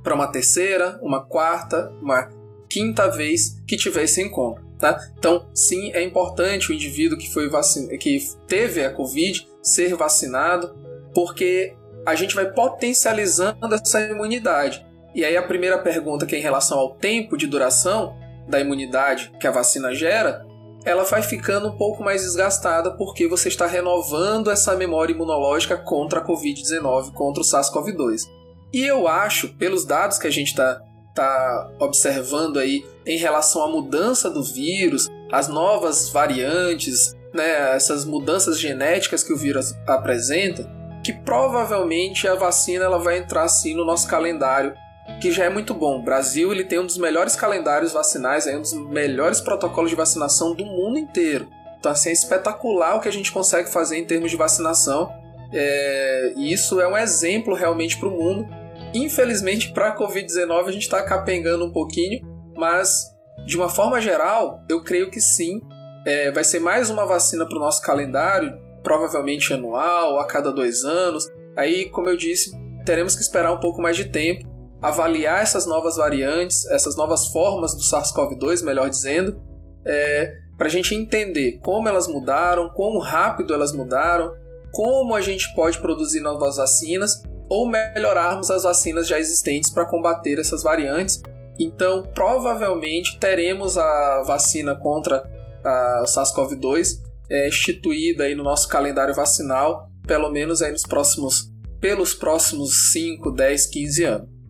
para 0.03 0.15
uma 0.15 0.27
terceira, 0.27 0.99
uma 1.03 1.25
quarta, 1.25 1.93
uma 2.01 2.29
quinta 2.69 3.09
vez 3.09 3.61
que 3.67 3.77
tiver 3.77 4.05
esse 4.05 4.23
encontro. 4.23 4.65
Tá? 4.79 4.99
Então, 5.17 5.49
sim, 5.55 5.93
é 5.93 6.03
importante 6.03 6.71
o 6.71 6.75
indivíduo 6.75 7.17
que 7.17 7.33
foi 7.33 7.49
vacina, 7.49 7.97
que 7.97 8.19
teve 8.49 8.85
a 8.85 8.93
Covid 8.93 9.47
ser 9.63 9.95
vacinado, 9.95 10.77
porque 11.15 11.77
a 12.05 12.17
gente 12.17 12.35
vai 12.35 12.51
potencializando 12.51 13.75
essa 13.75 14.01
imunidade. 14.01 14.85
E 15.15 15.25
aí 15.25 15.37
a 15.37 15.43
primeira 15.43 15.79
pergunta, 15.79 16.27
que 16.27 16.35
é 16.35 16.39
em 16.39 16.43
relação 16.43 16.79
ao 16.79 16.97
tempo 16.97 17.37
de 17.37 17.47
duração 17.47 18.17
da 18.49 18.59
imunidade 18.59 19.31
que 19.39 19.47
a 19.47 19.53
vacina 19.53 19.95
gera, 19.95 20.45
ela 20.85 21.05
vai 21.05 21.23
ficando 21.23 21.69
um 21.69 21.77
pouco 21.77 22.03
mais 22.03 22.23
desgastada 22.23 22.93
porque 22.93 23.29
você 23.29 23.49
está 23.49 23.67
renovando 23.67 24.51
essa 24.51 24.75
memória 24.77 25.13
imunológica 25.13 25.77
contra 25.77 26.21
a 26.21 26.27
Covid-19, 26.27 27.13
contra 27.13 27.41
o 27.41 27.45
SARS-CoV-2. 27.45 28.29
E 28.73 28.85
eu 28.85 29.07
acho, 29.07 29.49
pelos 29.57 29.85
dados 29.85 30.19
que 30.19 30.27
a 30.27 30.31
gente 30.31 30.49
está 30.49 30.81
tá 31.15 31.71
observando 31.79 32.59
aí 32.59 32.85
em 33.07 33.19
relação 33.19 33.63
à 33.63 33.69
mudança 33.69 34.31
do 34.31 34.43
vírus, 34.43 35.09
as 35.31 35.49
novas 35.49 36.09
variantes, 36.09 37.15
né, 37.35 37.75
essas 37.75 38.05
mudanças 38.05 38.59
genéticas 38.59 39.23
que 39.23 39.33
o 39.33 39.37
vírus 39.37 39.75
apresenta, 39.87 40.69
que 41.05 41.13
provavelmente 41.13 42.29
a 42.29 42.35
vacina 42.35 42.85
ela 42.85 42.99
vai 42.99 43.19
entrar 43.19 43.49
sim 43.49 43.75
no 43.75 43.85
nosso 43.85 44.09
calendário, 44.09 44.75
que 45.21 45.31
já 45.31 45.45
é 45.45 45.49
muito 45.49 45.75
bom. 45.75 46.01
O 46.01 46.03
Brasil 46.03 46.53
ele 46.53 46.65
tem 46.65 46.79
um 46.79 46.87
dos 46.87 46.99
melhores 46.99 47.37
calendários 47.37 47.93
vacinais, 47.93 48.47
é 48.47 48.57
um 48.57 48.63
dos 48.63 48.73
melhores 48.73 49.41
protocolos 49.41 49.91
de 49.91 49.97
vacinação 49.97 50.55
do 50.55 50.65
mundo 50.65 50.99
inteiro. 50.99 51.49
Então 51.79 51.93
assim, 51.93 52.11
é 52.11 52.13
espetacular 52.13 52.97
o 52.97 53.01
que 53.01 53.09
a 53.09 53.13
gente 53.13 53.33
consegue 53.33 53.69
fazer 53.69 53.99
em 53.99 54.05
termos 54.05 54.31
de 54.31 54.37
vacinação. 54.37 55.11
É, 55.53 56.33
e 56.37 56.53
isso 56.53 56.81
é 56.81 56.89
um 56.89 56.97
exemplo 56.97 57.55
realmente 57.55 57.99
para 57.99 58.09
o 58.09 58.11
mundo 58.11 58.63
Infelizmente, 58.95 59.73
para 59.73 59.89
a 59.89 59.97
Covid-19 59.97 60.67
a 60.67 60.73
gente 60.73 60.83
está 60.83 61.03
capengando 61.03 61.65
um 61.65 61.73
pouquinho, 61.73 62.21
mas 62.57 63.07
de 63.47 63.57
uma 63.57 63.69
forma 63.69 64.01
geral, 64.01 64.63
eu 64.69 64.83
creio 64.83 65.11
que 65.11 65.21
sim. 65.21 65.61
É, 66.05 66.31
vai 66.31 66.45
ser 66.45 66.61
mais 66.61 66.91
uma 66.91 67.07
vacina 67.07 67.47
para 67.47 67.57
o 67.57 67.61
nosso 67.61 67.81
calendário, 67.81 68.59
provavelmente 68.83 69.53
anual, 69.53 70.19
a 70.19 70.27
cada 70.27 70.53
dois 70.53 70.85
anos. 70.85 71.27
Aí, 71.57 71.89
como 71.91 72.09
eu 72.09 72.17
disse, 72.17 72.51
teremos 72.85 73.15
que 73.15 73.23
esperar 73.23 73.53
um 73.53 73.61
pouco 73.61 73.81
mais 73.81 73.97
de 73.97 74.07
tempo, 74.07 74.47
avaliar 74.83 75.41
essas 75.43 75.65
novas 75.65 75.97
variantes, 75.97 76.67
essas 76.67 76.97
novas 76.97 77.29
formas 77.29 77.75
do 77.75 77.83
SARS-CoV-2, 77.83 78.65
melhor 78.65 78.91
dizendo, 78.91 79.41
é, 79.87 80.35
para 80.59 80.67
a 80.67 80.71
gente 80.71 80.95
entender 80.95 81.61
como 81.63 81.89
elas 81.89 82.09
mudaram, 82.09 82.69
quão 82.71 82.99
rápido 82.99 83.55
elas 83.55 83.73
mudaram, 83.73 84.35
como 84.73 85.15
a 85.15 85.21
gente 85.21 85.55
pode 85.55 85.79
produzir 85.79 86.21
novas 86.21 86.57
vacinas 86.57 87.23
ou 87.49 87.69
melhorarmos 87.69 88.51
as 88.51 88.65
vacinas 88.65 89.07
já 89.07 89.19
existentes 89.19 89.71
para 89.71 89.85
combater 89.85 90.39
essas 90.39 90.63
variantes. 90.63 91.23
Então, 91.59 92.03
provavelmente 92.15 93.19
teremos 93.19 93.79
a 93.79 94.23
vacina 94.27 94.75
contra 94.75 95.23
a 95.65 96.05
SARS-CoV-2 96.07 97.03
é, 97.31 97.49
instituída 97.49 98.25
aí 98.25 98.35
no 98.35 98.43
nosso 98.43 98.69
calendário 98.69 99.15
vacinal, 99.15 99.89
pelo 100.07 100.31
menos 100.31 100.61
aí 100.61 100.73
nos 100.73 100.83
próximos 100.83 101.53
pelos 101.81 102.15
próximos 102.15 102.93
5, 102.93 103.33
10, 103.33 103.67
15 103.67 104.05
anos. 104.05 104.42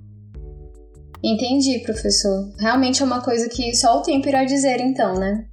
Entendi, 1.23 1.79
professor. 1.81 2.51
Realmente 2.59 3.03
é 3.03 3.05
uma 3.05 3.21
coisa 3.21 3.49
que 3.49 3.75
só 3.75 3.99
o 3.99 4.03
tempo 4.03 4.29
irá 4.29 4.45
dizer, 4.45 4.81
então, 4.81 5.15
né? 5.15 5.45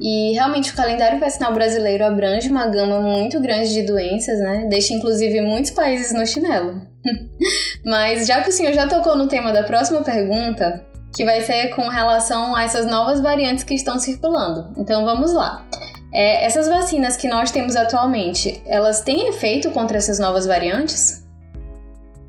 E 0.00 0.32
realmente 0.32 0.72
o 0.72 0.74
calendário 0.74 1.20
vacinal 1.20 1.52
brasileiro 1.52 2.04
abrange 2.04 2.48
uma 2.48 2.66
gama 2.66 3.00
muito 3.00 3.38
grande 3.40 3.72
de 3.72 3.82
doenças, 3.82 4.40
né? 4.40 4.66
Deixa 4.68 4.94
inclusive 4.94 5.40
muitos 5.42 5.70
países 5.70 6.12
no 6.12 6.26
chinelo. 6.26 6.82
Mas 7.84 8.26
já 8.26 8.42
que 8.42 8.48
o 8.48 8.52
senhor 8.52 8.72
já 8.72 8.88
tocou 8.88 9.16
no 9.16 9.28
tema 9.28 9.52
da 9.52 9.62
próxima 9.62 10.02
pergunta, 10.02 10.84
que 11.14 11.24
vai 11.24 11.42
ser 11.42 11.68
com 11.68 11.88
relação 11.88 12.56
a 12.56 12.64
essas 12.64 12.86
novas 12.86 13.20
variantes 13.20 13.62
que 13.62 13.74
estão 13.74 13.98
circulando. 13.98 14.72
Então 14.76 15.04
vamos 15.04 15.32
lá. 15.32 15.66
É, 16.12 16.44
essas 16.44 16.68
vacinas 16.68 17.16
que 17.16 17.28
nós 17.28 17.50
temos 17.50 17.76
atualmente, 17.76 18.62
elas 18.66 19.02
têm 19.02 19.28
efeito 19.28 19.70
contra 19.70 19.96
essas 19.96 20.18
novas 20.18 20.46
variantes? 20.46 21.22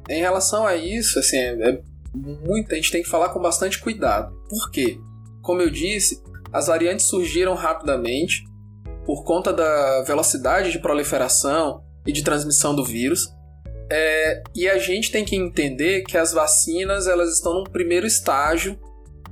Em 0.08 0.22
relação 0.22 0.66
a 0.66 0.76
isso, 0.76 1.20
assim, 1.20 1.38
é, 1.38 1.80
muito, 2.14 2.72
a 2.72 2.76
gente 2.76 2.92
tem 2.92 3.02
que 3.02 3.10
falar 3.10 3.30
com 3.30 3.40
bastante 3.40 3.80
cuidado. 3.80 4.36
Por 4.50 4.70
quê? 4.72 5.00
Como 5.42 5.62
eu 5.62 5.70
disse, 5.70 6.22
as 6.52 6.68
variantes 6.68 7.08
surgiram 7.08 7.56
rapidamente 7.56 8.46
por 9.06 9.24
conta 9.24 9.52
da 9.52 10.04
velocidade 10.04 10.72
de 10.72 10.80
proliferação 10.80 11.84
e 12.06 12.12
de 12.12 12.24
transmissão 12.24 12.76
do 12.76 12.86
vírus. 12.86 13.34
É, 13.90 14.44
e 14.56 14.70
a 14.70 14.78
gente 14.78 15.12
tem 15.12 15.26
que 15.26 15.36
entender 15.36 16.04
que 16.04 16.18
as 16.18 16.32
vacinas 16.32 17.08
elas 17.08 17.34
estão 17.34 17.54
num 17.54 17.64
primeiro 17.64 18.08
estágio 18.08 18.80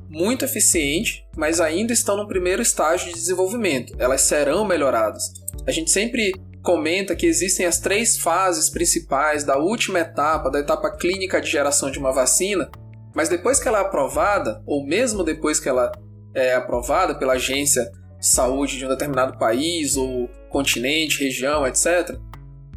muito 0.09 0.43
eficiente, 0.43 1.25
mas 1.37 1.61
ainda 1.61 1.93
estão 1.93 2.17
no 2.17 2.27
primeiro 2.27 2.61
estágio 2.61 3.07
de 3.07 3.13
desenvolvimento. 3.13 3.93
Elas 3.97 4.21
serão 4.21 4.65
melhoradas. 4.65 5.31
A 5.65 5.71
gente 5.71 5.89
sempre 5.89 6.33
comenta 6.61 7.15
que 7.15 7.25
existem 7.25 7.65
as 7.65 7.79
três 7.79 8.17
fases 8.17 8.69
principais 8.69 9.43
da 9.43 9.57
última 9.57 9.99
etapa, 9.99 10.49
da 10.49 10.59
etapa 10.59 10.91
clínica 10.91 11.41
de 11.41 11.49
geração 11.49 11.89
de 11.89 11.97
uma 11.97 12.11
vacina, 12.11 12.69
mas 13.13 13.29
depois 13.29 13.59
que 13.59 13.67
ela 13.67 13.79
é 13.79 13.81
aprovada, 13.81 14.61
ou 14.65 14.85
mesmo 14.85 15.23
depois 15.23 15.59
que 15.59 15.67
ela 15.67 15.91
é 16.33 16.53
aprovada 16.53 17.15
pela 17.15 17.33
agência 17.33 17.91
de 18.19 18.27
saúde 18.27 18.77
de 18.77 18.85
um 18.85 18.89
determinado 18.89 19.37
país 19.37 19.97
ou 19.97 20.29
continente, 20.49 21.23
região, 21.23 21.65
etc., 21.65 22.17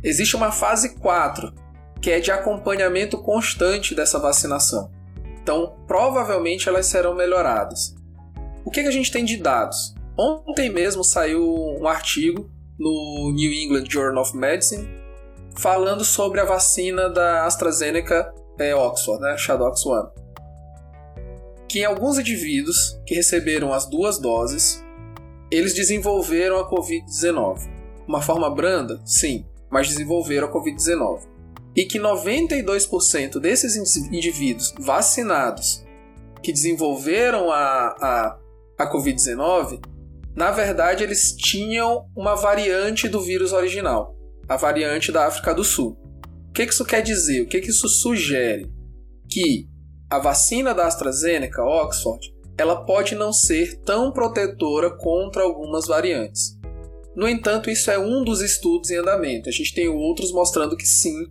existe 0.03 0.35
uma 0.35 0.51
fase 0.51 0.97
4, 0.97 1.53
que 2.01 2.11
é 2.11 2.21
de 2.21 2.31
acompanhamento 2.31 3.19
constante 3.19 3.95
dessa 3.95 4.19
vacinação. 4.19 4.91
Então, 5.43 5.77
provavelmente 5.87 6.69
elas 6.69 6.87
serão 6.87 7.15
melhoradas. 7.15 7.95
O 8.65 8.71
que, 8.71 8.83
que 8.83 8.89
a 8.89 8.93
gente 8.93 9.13
tem 9.13 9.25
de 9.25 9.37
dados? 9.37 9.95
Ontem 10.19 10.71
mesmo 10.71 11.05
saiu 11.05 11.55
um 11.79 11.87
artigo 11.87 12.51
no 12.79 13.33
New 13.33 13.53
England 13.53 13.87
Journal 13.89 14.23
of 14.23 14.37
Medicine 14.37 14.89
falando 15.57 16.05
sobre 16.05 16.41
a 16.41 16.45
vacina 16.45 17.09
da 17.09 17.45
AstraZeneca 17.45 18.35
é, 18.59 18.75
Oxford, 18.75 19.23
né, 19.23 19.37
Shadox 19.37 19.85
One. 19.87 20.09
Que 21.69 21.81
em 21.81 21.85
alguns 21.85 22.19
indivíduos 22.19 23.01
que 23.07 23.15
receberam 23.15 23.73
as 23.73 23.87
duas 23.87 24.19
doses, 24.19 24.85
eles 25.51 25.75
desenvolveram 25.75 26.59
a 26.59 26.69
Covid-19. 26.69 27.69
Uma 28.07 28.21
forma 28.21 28.51
branda? 28.51 29.01
Sim, 29.05 29.47
mas 29.71 29.89
desenvolveram 29.89 30.49
a 30.49 30.53
Covid-19 30.53 31.35
e 31.77 31.85
que 31.85 31.99
92% 31.99 33.41
desses 33.41 33.97
indivíduos 33.97 34.73
vacinados 34.79 35.85
que 36.43 36.53
desenvolveram 36.53 37.51
a, 37.51 37.57
a, 37.57 38.39
a 38.79 38.93
Covid-19, 38.93 39.81
na 40.35 40.51
verdade 40.51 41.05
eles 41.05 41.33
tinham 41.33 42.09
uma 42.17 42.35
variante 42.35 43.09
do 43.09 43.21
vírus 43.21 43.53
original, 43.53 44.17
a 44.49 44.57
variante 44.57 45.13
da 45.13 45.27
África 45.27 45.55
do 45.55 45.65
Sul. 45.65 45.99
O 46.49 46.53
que 46.53 46.63
isso 46.63 46.85
quer 46.85 47.03
dizer? 47.03 47.43
O 47.43 47.47
que 47.47 47.59
isso 47.59 47.89
sugere? 47.89 48.71
Que 49.29 49.69
a 50.11 50.19
vacina 50.19 50.73
da 50.73 50.87
AstraZeneca, 50.87 51.63
Oxford, 51.63 52.33
ela 52.57 52.85
pode 52.85 53.15
não 53.15 53.33
ser 53.33 53.81
tão 53.81 54.13
protetora 54.13 54.91
contra 54.91 55.43
algumas 55.43 55.87
variantes. 55.87 56.57
No 57.17 57.29
entanto, 57.29 57.71
isso 57.71 57.91
é 57.91 57.99
um 57.99 58.25
dos 58.25 58.41
estudos 58.41 58.91
em 58.91 58.97
andamento. 58.97 59.49
A 59.49 59.53
gente 59.53 59.75
tem 59.75 59.89
outros 59.89 60.33
mostrando 60.33 60.77
que 60.77 60.87
sim, 60.87 61.27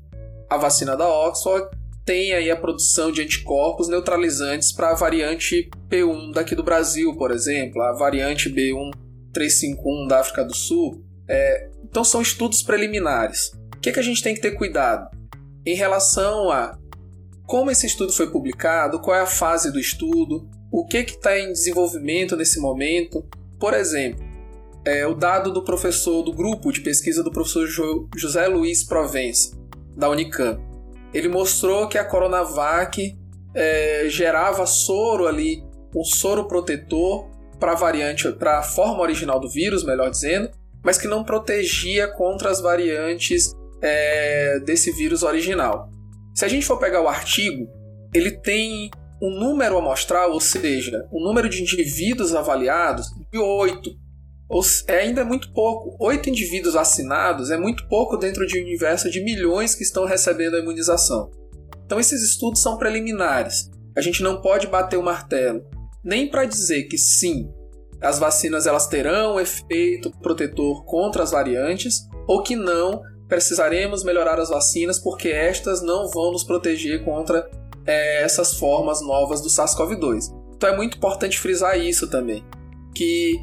a 0.49 0.57
vacina 0.57 0.95
da 0.95 1.07
Oxford 1.07 1.69
tem 2.05 2.33
aí 2.33 2.51
a 2.51 2.55
produção 2.55 3.11
de 3.11 3.21
anticorpos 3.21 3.87
neutralizantes 3.87 4.71
para 4.71 4.91
a 4.91 4.95
variante 4.95 5.69
P1 5.89 6.33
daqui 6.33 6.55
do 6.55 6.63
Brasil, 6.63 7.15
por 7.15 7.31
exemplo, 7.31 7.81
a 7.81 7.93
variante 7.93 8.49
B1351 8.49 10.07
da 10.07 10.19
África 10.19 10.43
do 10.43 10.55
Sul. 10.55 11.03
É, 11.27 11.69
então 11.83 12.03
são 12.03 12.21
estudos 12.21 12.61
preliminares. 12.61 13.51
O 13.75 13.79
que, 13.79 13.89
é 13.89 13.91
que 13.93 13.99
a 13.99 14.03
gente 14.03 14.21
tem 14.21 14.33
que 14.33 14.41
ter 14.41 14.51
cuidado? 14.51 15.09
Em 15.65 15.75
relação 15.75 16.51
a 16.51 16.77
como 17.45 17.71
esse 17.71 17.85
estudo 17.85 18.11
foi 18.11 18.29
publicado, 18.29 18.99
qual 18.99 19.17
é 19.17 19.21
a 19.21 19.25
fase 19.25 19.71
do 19.71 19.79
estudo, 19.79 20.49
o 20.71 20.85
que 20.85 20.97
está 20.97 21.37
em 21.37 21.51
desenvolvimento 21.51 22.35
nesse 22.35 22.59
momento. 22.59 23.23
Por 23.59 23.73
exemplo, 23.73 24.23
é, 24.85 25.05
o 25.05 25.13
dado 25.13 25.51
do 25.51 25.63
professor 25.63 26.23
do 26.23 26.33
grupo 26.33 26.71
de 26.71 26.81
pesquisa 26.81 27.23
do 27.23 27.31
professor 27.31 27.67
José 28.15 28.47
Luiz 28.47 28.83
Provence 28.83 29.55
da 29.95 30.09
Unicamp. 30.09 30.72
Ele 31.13 31.27
mostrou 31.27 31.87
que 31.87 31.97
a 31.97 32.05
Coronavac 32.05 33.15
é, 33.53 34.05
gerava 34.07 34.65
soro 34.65 35.27
ali, 35.27 35.63
um 35.95 36.03
soro 36.03 36.47
protetor 36.47 37.29
para 37.59 37.73
a 37.73 37.75
variante, 37.75 38.31
para 38.31 38.59
a 38.59 38.63
forma 38.63 39.01
original 39.01 39.39
do 39.39 39.49
vírus, 39.49 39.83
melhor 39.83 40.09
dizendo, 40.09 40.49
mas 40.83 40.97
que 40.97 41.07
não 41.07 41.23
protegia 41.23 42.07
contra 42.07 42.49
as 42.49 42.59
variantes 42.59 43.53
é, 43.81 44.59
desse 44.59 44.91
vírus 44.91 45.23
original. 45.23 45.89
Se 46.33 46.43
a 46.43 46.47
gente 46.47 46.65
for 46.65 46.77
pegar 46.77 47.01
o 47.01 47.07
artigo, 47.07 47.67
ele 48.13 48.31
tem 48.31 48.89
um 49.21 49.29
número 49.29 49.77
amostral, 49.77 50.31
ou 50.31 50.41
seja, 50.41 51.07
o 51.11 51.21
um 51.21 51.23
número 51.23 51.47
de 51.47 51.61
indivíduos 51.61 52.35
avaliados 52.35 53.07
de 53.31 53.39
8. 53.39 53.89
É 54.87 54.99
ainda 54.99 55.25
muito 55.25 55.51
pouco. 55.53 55.95
Oito 55.99 56.29
indivíduos 56.29 56.75
assinados 56.75 57.49
é 57.49 57.57
muito 57.57 57.87
pouco 57.87 58.17
dentro 58.17 58.45
de 58.45 58.59
um 58.59 58.61
universo 58.61 59.09
de 59.09 59.23
milhões 59.23 59.73
que 59.73 59.83
estão 59.83 60.05
recebendo 60.05 60.55
a 60.55 60.59
imunização. 60.59 61.31
Então 61.85 61.99
esses 61.99 62.21
estudos 62.23 62.61
são 62.61 62.77
preliminares. 62.77 63.69
A 63.95 64.01
gente 64.01 64.21
não 64.21 64.41
pode 64.41 64.67
bater 64.67 64.97
o 64.97 65.03
martelo 65.03 65.63
nem 66.03 66.29
para 66.29 66.45
dizer 66.45 66.83
que 66.83 66.97
sim, 66.97 67.49
as 68.01 68.19
vacinas 68.19 68.67
elas 68.67 68.87
terão 68.87 69.39
efeito 69.39 70.11
protetor 70.19 70.83
contra 70.83 71.23
as 71.23 71.31
variantes 71.31 72.07
ou 72.27 72.43
que 72.43 72.55
não 72.55 73.01
precisaremos 73.29 74.03
melhorar 74.03 74.39
as 74.39 74.49
vacinas 74.49 74.99
porque 74.99 75.29
estas 75.29 75.81
não 75.81 76.09
vão 76.09 76.31
nos 76.31 76.43
proteger 76.43 77.05
contra 77.05 77.49
é, 77.85 78.21
essas 78.21 78.55
formas 78.55 79.01
novas 79.01 79.41
do 79.41 79.49
SARS-CoV-2. 79.49 80.33
Então 80.55 80.69
é 80.69 80.75
muito 80.75 80.97
importante 80.97 81.39
frisar 81.39 81.79
isso 81.79 82.09
também, 82.09 82.43
que 82.93 83.41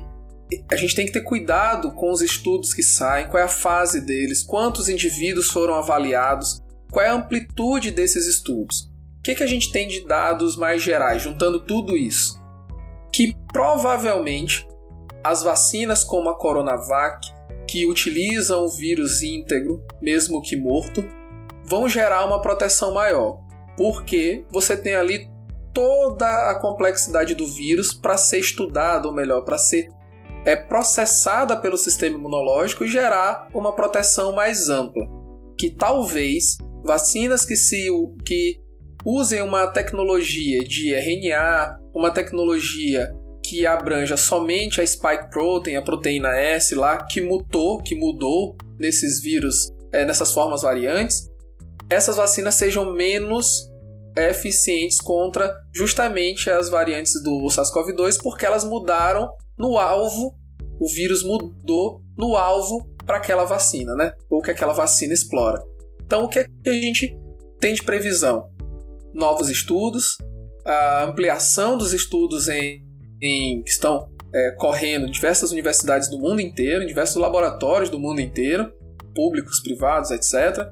a 0.71 0.77
gente 0.77 0.95
tem 0.95 1.07
que 1.07 1.13
ter 1.13 1.23
cuidado 1.23 1.93
com 1.93 2.11
os 2.11 2.21
estudos 2.21 2.75
que 2.75 2.83
saem, 2.83 3.29
qual 3.29 3.41
é 3.41 3.45
a 3.45 3.49
fase 3.49 4.01
deles, 4.01 4.43
quantos 4.43 4.89
indivíduos 4.89 5.51
foram 5.51 5.75
avaliados, 5.75 6.61
qual 6.91 7.05
é 7.05 7.09
a 7.09 7.15
amplitude 7.15 7.91
desses 7.91 8.27
estudos. 8.27 8.91
O 9.19 9.23
que, 9.23 9.35
que 9.35 9.43
a 9.43 9.47
gente 9.47 9.71
tem 9.71 9.87
de 9.87 10.07
dados 10.07 10.57
mais 10.57 10.83
gerais, 10.83 11.23
juntando 11.23 11.61
tudo 11.61 11.97
isso? 11.97 12.41
Que 13.13 13.37
provavelmente 13.53 14.67
as 15.23 15.43
vacinas 15.43 16.03
como 16.03 16.31
a 16.31 16.39
Coronavac, 16.39 17.29
que 17.69 17.87
utilizam 17.87 18.65
o 18.65 18.69
vírus 18.69 19.23
íntegro, 19.23 19.85
mesmo 20.01 20.43
que 20.43 20.57
morto, 20.57 21.05
vão 21.65 21.89
gerar 21.89 22.25
uma 22.25 22.41
proteção 22.41 22.93
maior, 22.93 23.41
porque 23.77 24.45
você 24.51 24.77
tem 24.77 24.95
ali 24.95 25.31
toda 25.73 26.51
a 26.51 26.59
complexidade 26.59 27.35
do 27.35 27.47
vírus 27.47 27.93
para 27.93 28.17
ser 28.17 28.39
estudado, 28.39 29.07
ou 29.07 29.15
melhor, 29.15 29.43
para 29.43 29.59
ser 29.59 29.89
é 30.45 30.57
processada 30.57 31.57
pelo 31.57 31.77
sistema 31.77 32.17
imunológico 32.17 32.85
e 32.85 32.89
gerar 32.89 33.49
uma 33.53 33.75
proteção 33.75 34.33
mais 34.33 34.69
ampla, 34.69 35.07
que 35.59 35.71
talvez 35.71 36.57
vacinas 36.85 37.45
que 37.45 37.57
se 37.57 37.89
que 38.25 38.59
usem 39.05 39.43
uma 39.43 39.67
tecnologia 39.67 40.63
de 40.65 40.95
RNA, 40.95 41.79
uma 41.95 42.11
tecnologia 42.11 43.11
que 43.43 43.67
abranja 43.67 44.17
somente 44.17 44.81
a 44.81 44.87
spike 44.87 45.31
protein, 45.31 45.77
a 45.77 45.83
proteína 45.83 46.37
S 46.37 46.75
lá, 46.75 47.05
que 47.05 47.21
mutou, 47.21 47.83
que 47.83 47.95
mudou 47.95 48.57
nesses 48.79 49.21
vírus, 49.21 49.73
é, 49.93 50.05
nessas 50.05 50.33
formas 50.33 50.63
variantes, 50.63 51.29
essas 51.89 52.17
vacinas 52.17 52.55
sejam 52.55 52.95
menos 52.95 53.69
eficientes 54.17 55.01
contra 55.01 55.53
justamente 55.75 56.51
as 56.51 56.69
variantes 56.69 57.21
do 57.23 57.47
SARS-CoV-2, 57.47 58.23
porque 58.23 58.47
elas 58.47 58.65
mudaram 58.65 59.29
no 59.61 59.79
alvo, 59.79 60.35
o 60.81 60.89
vírus 60.89 61.23
mudou 61.23 62.03
no 62.17 62.37
alvo 62.37 62.89
para 63.07 63.19
aquela 63.19 63.45
vacina, 63.45 63.95
né? 63.95 64.13
Ou 64.29 64.43
que 64.43 64.51
aquela 64.51 64.73
vacina 64.73 65.15
explora. 65.15 65.63
Então, 66.05 66.25
o 66.25 66.29
que, 66.29 66.41
é 66.41 66.45
que 66.45 66.71
a 66.71 66.73
gente 66.73 67.17
tem 67.61 67.75
de 67.75 67.83
previsão? 67.83 68.51
Novos 69.15 69.49
estudos, 69.49 70.17
a 70.65 71.05
ampliação 71.05 71.77
dos 71.77 71.93
estudos 71.93 72.49
em 72.49 72.91
em, 73.21 73.63
que 73.63 73.71
estão 73.71 74.09
é, 74.33 74.53
correndo 74.53 75.07
em 75.07 75.11
diversas 75.11 75.53
universidades 75.53 76.09
do 76.09 76.19
mundo 76.19 76.41
inteiro, 76.41 76.83
em 76.83 76.87
diversos 76.87 77.17
laboratórios 77.17 77.91
do 77.91 77.99
mundo 77.99 78.21
inteiro, 78.21 78.73
públicos, 79.15 79.61
privados, 79.61 80.11
etc. 80.11 80.69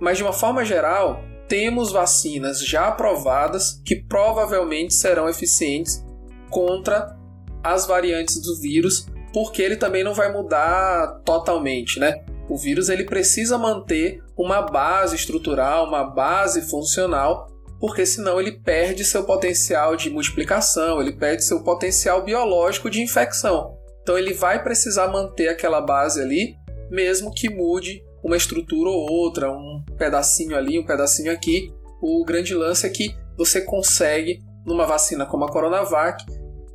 Mas 0.00 0.16
de 0.16 0.22
uma 0.22 0.32
forma 0.32 0.64
geral, 0.64 1.22
temos 1.48 1.92
vacinas 1.92 2.64
já 2.64 2.88
aprovadas 2.88 3.80
que 3.84 3.96
provavelmente 3.96 4.94
serão 4.94 5.28
eficientes 5.28 6.04
contra 6.50 7.17
as 7.62 7.86
variantes 7.86 8.40
do 8.40 8.56
vírus, 8.60 9.06
porque 9.32 9.62
ele 9.62 9.76
também 9.76 10.02
não 10.02 10.14
vai 10.14 10.32
mudar 10.32 11.20
totalmente, 11.24 11.98
né? 11.98 12.24
O 12.48 12.56
vírus 12.56 12.88
ele 12.88 13.04
precisa 13.04 13.58
manter 13.58 14.22
uma 14.36 14.62
base 14.62 15.16
estrutural, 15.16 15.86
uma 15.86 16.04
base 16.04 16.62
funcional 16.62 17.46
porque 17.80 18.04
senão 18.04 18.40
ele 18.40 18.52
perde 18.52 19.04
seu 19.04 19.24
potencial 19.24 19.96
de 19.96 20.10
multiplicação, 20.10 21.00
ele 21.00 21.12
perde 21.12 21.44
seu 21.44 21.62
potencial 21.62 22.24
biológico 22.24 22.90
de 22.90 23.00
infecção. 23.00 23.76
Então 24.02 24.18
ele 24.18 24.34
vai 24.34 24.62
precisar 24.62 25.08
manter 25.08 25.48
aquela 25.48 25.80
base 25.80 26.20
ali, 26.20 26.56
mesmo 26.90 27.32
que 27.32 27.48
mude 27.48 28.02
uma 28.22 28.36
estrutura 28.36 28.90
ou 28.90 29.10
outra, 29.10 29.50
um 29.50 29.84
pedacinho 29.96 30.56
ali, 30.56 30.78
um 30.78 30.84
pedacinho 30.84 31.30
aqui. 31.30 31.72
O 32.02 32.24
grande 32.24 32.54
lance 32.54 32.86
é 32.86 32.90
que 32.90 33.14
você 33.36 33.60
consegue, 33.60 34.40
numa 34.66 34.86
vacina 34.86 35.24
como 35.24 35.44
a 35.44 35.52
Coronavac, 35.52 36.24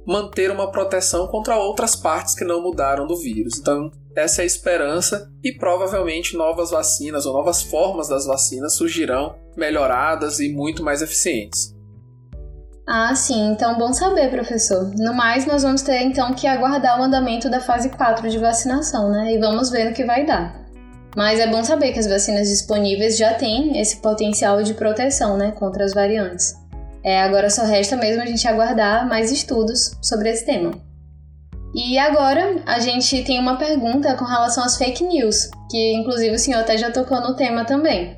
manter 0.05 0.51
uma 0.51 0.71
proteção 0.71 1.27
contra 1.27 1.57
outras 1.57 1.95
partes 1.95 2.35
que 2.35 2.43
não 2.43 2.61
mudaram 2.61 3.07
do 3.07 3.15
vírus. 3.15 3.57
Então, 3.59 3.91
essa 4.15 4.41
é 4.41 4.43
a 4.43 4.45
esperança 4.45 5.31
e 5.43 5.51
provavelmente 5.51 6.37
novas 6.37 6.71
vacinas 6.71 7.25
ou 7.25 7.33
novas 7.33 7.63
formas 7.63 8.07
das 8.07 8.25
vacinas 8.25 8.75
surgirão 8.75 9.35
melhoradas 9.55 10.39
e 10.39 10.49
muito 10.49 10.83
mais 10.83 11.01
eficientes. 11.01 11.73
Ah, 12.85 13.15
sim, 13.15 13.51
então 13.51 13.77
bom 13.77 13.93
saber, 13.93 14.29
professor. 14.29 14.91
No 14.97 15.13
mais, 15.13 15.45
nós 15.45 15.63
vamos 15.63 15.81
ter 15.81 16.01
então 16.01 16.33
que 16.33 16.45
aguardar 16.45 16.99
o 16.99 17.03
andamento 17.03 17.49
da 17.49 17.61
fase 17.61 17.89
4 17.89 18.29
de 18.29 18.37
vacinação, 18.37 19.09
né? 19.09 19.33
E 19.33 19.39
vamos 19.39 19.69
ver 19.69 19.85
no 19.85 19.95
que 19.95 20.03
vai 20.03 20.25
dar. 20.25 20.61
Mas 21.15 21.39
é 21.39 21.47
bom 21.47 21.63
saber 21.63 21.93
que 21.93 21.99
as 21.99 22.07
vacinas 22.07 22.49
disponíveis 22.49 23.17
já 23.17 23.35
têm 23.35 23.79
esse 23.79 24.01
potencial 24.01 24.61
de 24.63 24.73
proteção, 24.73 25.37
né, 25.37 25.51
contra 25.51 25.85
as 25.85 25.93
variantes. 25.93 26.55
É, 27.03 27.21
agora 27.21 27.49
só 27.49 27.63
resta 27.63 27.97
mesmo 27.97 28.21
a 28.21 28.25
gente 28.25 28.47
aguardar 28.47 29.07
mais 29.07 29.31
estudos 29.31 29.97
sobre 30.01 30.29
esse 30.29 30.45
tema. 30.45 30.71
E 31.75 31.97
agora 31.97 32.61
a 32.65 32.79
gente 32.79 33.23
tem 33.23 33.39
uma 33.39 33.57
pergunta 33.57 34.15
com 34.15 34.25
relação 34.25 34.63
às 34.63 34.77
fake 34.77 35.03
news, 35.03 35.49
que 35.69 35.93
inclusive 35.95 36.35
o 36.35 36.39
senhor 36.39 36.59
até 36.59 36.77
já 36.77 36.91
tocou 36.91 37.19
no 37.19 37.35
tema 37.35 37.65
também. 37.65 38.15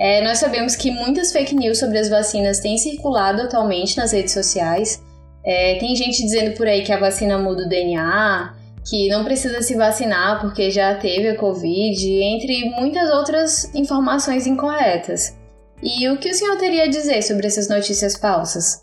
É, 0.00 0.22
nós 0.22 0.38
sabemos 0.38 0.76
que 0.76 0.90
muitas 0.90 1.32
fake 1.32 1.54
news 1.54 1.78
sobre 1.78 1.98
as 1.98 2.08
vacinas 2.08 2.60
têm 2.60 2.76
circulado 2.76 3.42
atualmente 3.42 3.96
nas 3.96 4.12
redes 4.12 4.32
sociais. 4.32 5.02
É, 5.44 5.76
tem 5.76 5.94
gente 5.96 6.22
dizendo 6.22 6.56
por 6.56 6.66
aí 6.66 6.82
que 6.82 6.92
a 6.92 6.98
vacina 6.98 7.38
muda 7.38 7.64
o 7.64 7.68
DNA, 7.68 8.54
que 8.88 9.08
não 9.08 9.24
precisa 9.24 9.62
se 9.62 9.74
vacinar 9.74 10.40
porque 10.40 10.70
já 10.70 10.94
teve 10.94 11.28
a 11.28 11.36
Covid, 11.36 12.22
entre 12.22 12.70
muitas 12.70 13.10
outras 13.10 13.74
informações 13.74 14.46
incorretas. 14.46 15.36
E 15.82 16.08
o 16.08 16.18
que 16.18 16.30
o 16.30 16.34
senhor 16.34 16.56
teria 16.58 16.84
a 16.84 16.88
dizer 16.88 17.22
sobre 17.22 17.46
essas 17.46 17.68
notícias 17.68 18.16
falsas? 18.16 18.82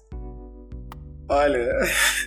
Olha, 1.29 1.67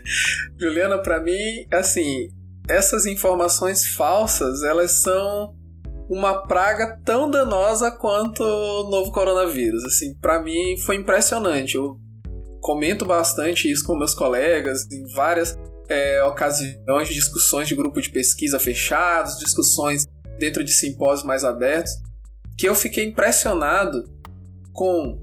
Juliana, 0.59 0.99
para 0.99 1.21
mim, 1.21 1.67
assim, 1.73 2.29
essas 2.69 3.07
informações 3.07 3.87
falsas, 3.87 4.63
elas 4.63 5.03
são 5.03 5.55
uma 6.09 6.47
praga 6.47 6.99
tão 7.05 7.31
danosa 7.31 7.91
quanto 7.91 8.43
o 8.43 8.91
novo 8.91 9.13
coronavírus. 9.13 9.85
Assim, 9.85 10.15
para 10.15 10.43
mim 10.43 10.77
foi 10.85 10.97
impressionante. 10.97 11.77
Eu 11.77 11.97
comento 12.61 13.05
bastante 13.05 13.71
isso 13.71 13.85
com 13.85 13.97
meus 13.97 14.15
colegas 14.15 14.87
em 14.91 15.07
várias 15.15 15.57
é, 15.89 16.23
ocasiões, 16.25 17.09
discussões 17.09 17.69
de 17.69 17.75
grupo 17.75 18.01
de 18.01 18.11
pesquisa 18.11 18.59
fechados, 18.59 19.39
discussões 19.39 20.07
dentro 20.39 20.63
de 20.63 20.73
simpósios 20.73 21.27
mais 21.27 21.45
abertos, 21.45 21.93
que 22.57 22.69
eu 22.69 22.75
fiquei 22.75 23.07
impressionado 23.07 24.05
com 24.79 25.19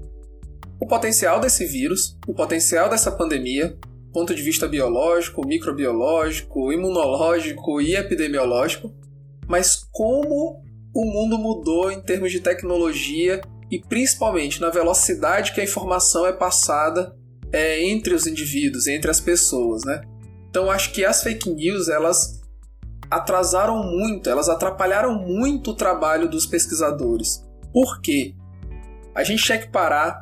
o 0.78 0.86
potencial 0.86 1.40
desse 1.40 1.64
vírus, 1.64 2.18
o 2.26 2.34
potencial 2.34 2.90
dessa 2.90 3.10
pandemia, 3.10 3.74
ponto 4.12 4.34
de 4.34 4.42
vista 4.42 4.68
biológico, 4.68 5.46
microbiológico, 5.46 6.70
imunológico 6.70 7.80
e 7.80 7.96
epidemiológico, 7.96 8.94
mas 9.48 9.76
como 9.90 10.62
o 10.94 11.04
mundo 11.06 11.38
mudou 11.38 11.90
em 11.90 12.02
termos 12.02 12.32
de 12.32 12.40
tecnologia 12.40 13.40
e 13.70 13.80
principalmente 13.80 14.60
na 14.60 14.68
velocidade 14.68 15.54
que 15.54 15.60
a 15.62 15.64
informação 15.64 16.26
é 16.26 16.34
passada 16.34 17.16
é, 17.50 17.82
entre 17.82 18.12
os 18.12 18.26
indivíduos, 18.26 18.86
entre 18.86 19.10
as 19.10 19.20
pessoas, 19.20 19.84
né? 19.84 20.02
Então 20.50 20.70
acho 20.70 20.92
que 20.92 21.02
as 21.02 21.22
fake 21.22 21.48
news 21.48 21.88
elas 21.88 22.42
atrasaram 23.10 23.82
muito, 23.82 24.28
elas 24.28 24.50
atrapalharam 24.50 25.14
muito 25.14 25.70
o 25.70 25.74
trabalho 25.74 26.28
dos 26.28 26.44
pesquisadores. 26.44 27.42
Por 27.72 28.02
quê? 28.02 28.34
A 29.16 29.24
gente 29.24 29.42
tinha 29.42 29.58
que 29.58 29.68
parar 29.68 30.20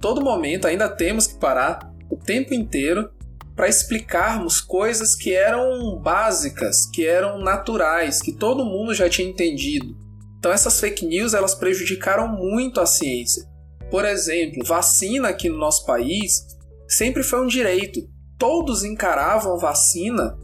todo 0.00 0.20
momento, 0.20 0.66
ainda 0.66 0.88
temos 0.88 1.26
que 1.26 1.38
parar 1.38 1.90
o 2.10 2.16
tempo 2.16 2.52
inteiro 2.52 3.08
para 3.54 3.68
explicarmos 3.68 4.60
coisas 4.60 5.14
que 5.14 5.32
eram 5.32 5.96
básicas, 6.02 6.86
que 6.92 7.06
eram 7.06 7.38
naturais, 7.38 8.20
que 8.20 8.32
todo 8.32 8.64
mundo 8.64 8.92
já 8.92 9.08
tinha 9.08 9.28
entendido. 9.28 9.96
Então 10.38 10.50
essas 10.50 10.80
fake 10.80 11.06
news 11.06 11.32
elas 11.32 11.54
prejudicaram 11.54 12.28
muito 12.28 12.80
a 12.80 12.86
ciência. 12.86 13.44
Por 13.88 14.04
exemplo, 14.04 14.64
vacina 14.64 15.28
aqui 15.28 15.48
no 15.48 15.56
nosso 15.56 15.86
país 15.86 16.44
sempre 16.88 17.22
foi 17.22 17.40
um 17.40 17.46
direito. 17.46 18.00
Todos 18.36 18.82
encaravam 18.82 19.56
vacina, 19.58 20.36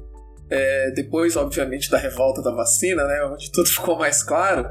é, 0.49 0.93
depois, 0.93 1.37
obviamente, 1.37 1.91
da 1.91 1.99
revolta 1.99 2.41
da 2.41 2.53
vacina, 2.53 3.05
né, 3.05 3.25
onde 3.25 3.51
tudo 3.51 3.67
ficou 3.69 3.99
mais 3.99 4.23
claro, 4.23 4.69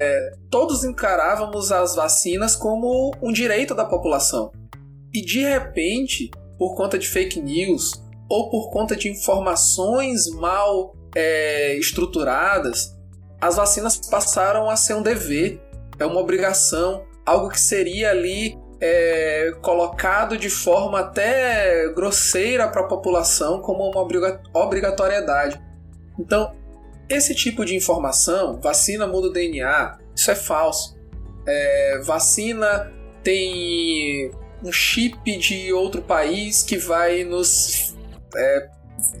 é, 0.00 0.32
todos 0.50 0.84
encarávamos 0.84 1.72
as 1.72 1.94
vacinas 1.94 2.54
como 2.54 3.14
um 3.22 3.32
direito 3.32 3.74
da 3.74 3.84
população. 3.84 4.50
E 5.12 5.22
de 5.22 5.40
repente, 5.40 6.30
por 6.58 6.74
conta 6.74 6.98
de 6.98 7.08
fake 7.08 7.40
news 7.40 7.92
ou 8.28 8.50
por 8.50 8.70
conta 8.70 8.96
de 8.96 9.08
informações 9.08 10.28
mal 10.30 10.94
é, 11.14 11.74
estruturadas, 11.78 12.94
as 13.40 13.56
vacinas 13.56 13.96
passaram 13.96 14.68
a 14.68 14.76
ser 14.76 14.94
um 14.94 15.02
dever, 15.02 15.60
é 15.98 16.04
uma 16.04 16.20
obrigação, 16.20 17.04
algo 17.24 17.48
que 17.48 17.60
seria 17.60 18.10
ali 18.10 18.58
é, 18.80 19.52
colocado 19.62 20.36
de 20.36 20.50
forma 20.50 21.00
até 21.00 21.88
grosseira 21.94 22.68
para 22.68 22.82
a 22.82 22.86
população 22.86 23.60
como 23.60 23.90
uma 23.90 24.06
obrigatoriedade. 24.54 25.60
Então, 26.18 26.54
esse 27.08 27.34
tipo 27.34 27.64
de 27.64 27.74
informação, 27.74 28.60
vacina 28.60 29.06
muda 29.06 29.28
o 29.28 29.32
DNA, 29.32 29.98
isso 30.14 30.30
é 30.30 30.34
falso. 30.34 30.96
É, 31.46 32.00
vacina 32.04 32.92
tem 33.22 34.30
um 34.62 34.72
chip 34.72 35.36
de 35.38 35.72
outro 35.72 36.02
país 36.02 36.62
que 36.62 36.76
vai 36.76 37.24
nos. 37.24 37.94
É, 38.34 38.68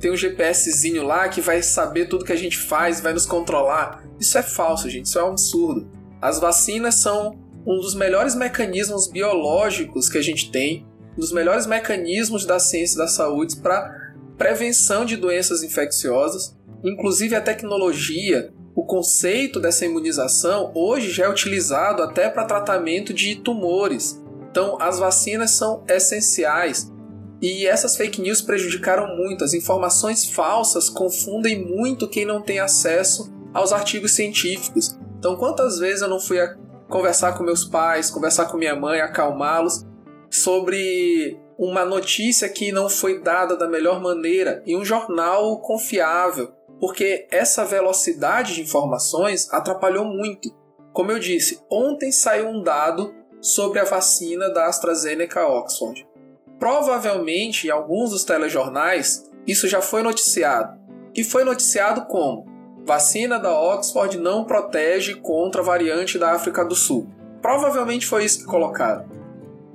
tem 0.00 0.10
um 0.10 0.16
GPSzinho 0.16 1.04
lá 1.04 1.28
que 1.28 1.40
vai 1.40 1.62
saber 1.62 2.06
tudo 2.06 2.24
que 2.24 2.32
a 2.32 2.36
gente 2.36 2.58
faz, 2.58 3.00
vai 3.00 3.12
nos 3.12 3.26
controlar. 3.26 4.04
Isso 4.18 4.36
é 4.38 4.42
falso, 4.42 4.88
gente, 4.88 5.06
isso 5.06 5.18
é 5.18 5.24
um 5.24 5.28
absurdo. 5.28 5.88
As 6.20 6.40
vacinas 6.40 6.96
são 6.96 7.38
um 7.66 7.78
dos 7.78 7.94
melhores 7.94 8.34
mecanismos 8.34 9.08
biológicos 9.08 10.08
que 10.08 10.18
a 10.18 10.22
gente 10.22 10.50
tem, 10.50 10.86
um 11.16 11.20
dos 11.20 11.32
melhores 11.32 11.66
mecanismos 11.66 12.46
da 12.46 12.58
ciência 12.58 12.96
da 12.96 13.06
saúde 13.06 13.56
para 13.56 14.14
prevenção 14.38 15.04
de 15.04 15.16
doenças 15.16 15.62
infecciosas. 15.62 16.55
Inclusive 16.84 17.34
a 17.34 17.40
tecnologia, 17.40 18.52
o 18.74 18.84
conceito 18.84 19.58
dessa 19.58 19.84
imunização 19.84 20.72
hoje 20.74 21.10
já 21.10 21.24
é 21.24 21.28
utilizado 21.28 22.02
até 22.02 22.28
para 22.28 22.44
tratamento 22.44 23.12
de 23.14 23.36
tumores. 23.36 24.22
Então 24.50 24.76
as 24.80 24.98
vacinas 24.98 25.52
são 25.52 25.84
essenciais. 25.88 26.92
E 27.40 27.66
essas 27.66 27.96
fake 27.96 28.20
news 28.20 28.40
prejudicaram 28.40 29.16
muito. 29.16 29.44
As 29.44 29.52
informações 29.52 30.28
falsas 30.30 30.88
confundem 30.88 31.64
muito 31.64 32.08
quem 32.08 32.24
não 32.24 32.40
tem 32.40 32.60
acesso 32.60 33.30
aos 33.52 33.72
artigos 33.72 34.12
científicos. 34.12 34.98
Então, 35.18 35.36
quantas 35.36 35.78
vezes 35.78 36.02
eu 36.02 36.08
não 36.08 36.20
fui 36.20 36.38
conversar 36.88 37.32
com 37.32 37.42
meus 37.42 37.64
pais, 37.64 38.10
conversar 38.10 38.46
com 38.46 38.56
minha 38.56 38.76
mãe, 38.76 39.00
acalmá-los 39.00 39.84
sobre 40.30 41.38
uma 41.58 41.84
notícia 41.84 42.48
que 42.48 42.70
não 42.70 42.88
foi 42.88 43.22
dada 43.22 43.56
da 43.56 43.68
melhor 43.68 44.00
maneira 44.00 44.62
em 44.66 44.76
um 44.76 44.84
jornal 44.84 45.60
confiável, 45.60 46.52
porque 46.80 47.26
essa 47.30 47.64
velocidade 47.64 48.54
de 48.54 48.62
informações 48.62 49.52
atrapalhou 49.52 50.04
muito. 50.04 50.54
Como 50.92 51.12
eu 51.12 51.18
disse, 51.18 51.60
ontem 51.70 52.10
saiu 52.10 52.48
um 52.48 52.62
dado 52.62 53.14
sobre 53.40 53.78
a 53.78 53.84
vacina 53.84 54.48
da 54.50 54.66
AstraZeneca 54.66 55.46
Oxford. 55.46 56.06
Provavelmente 56.58 57.66
em 57.66 57.70
alguns 57.70 58.10
dos 58.10 58.24
telejornais 58.24 59.30
isso 59.46 59.68
já 59.68 59.80
foi 59.80 60.02
noticiado. 60.02 60.76
E 61.14 61.22
foi 61.22 61.44
noticiado 61.44 62.06
como? 62.06 62.46
Vacina 62.84 63.38
da 63.38 63.58
Oxford 63.58 64.18
não 64.18 64.44
protege 64.44 65.14
contra 65.16 65.60
a 65.60 65.64
variante 65.64 66.18
da 66.18 66.32
África 66.32 66.64
do 66.64 66.74
Sul. 66.74 67.08
Provavelmente 67.40 68.06
foi 68.06 68.24
isso 68.24 68.40
que 68.40 68.44
colocaram. 68.44 69.06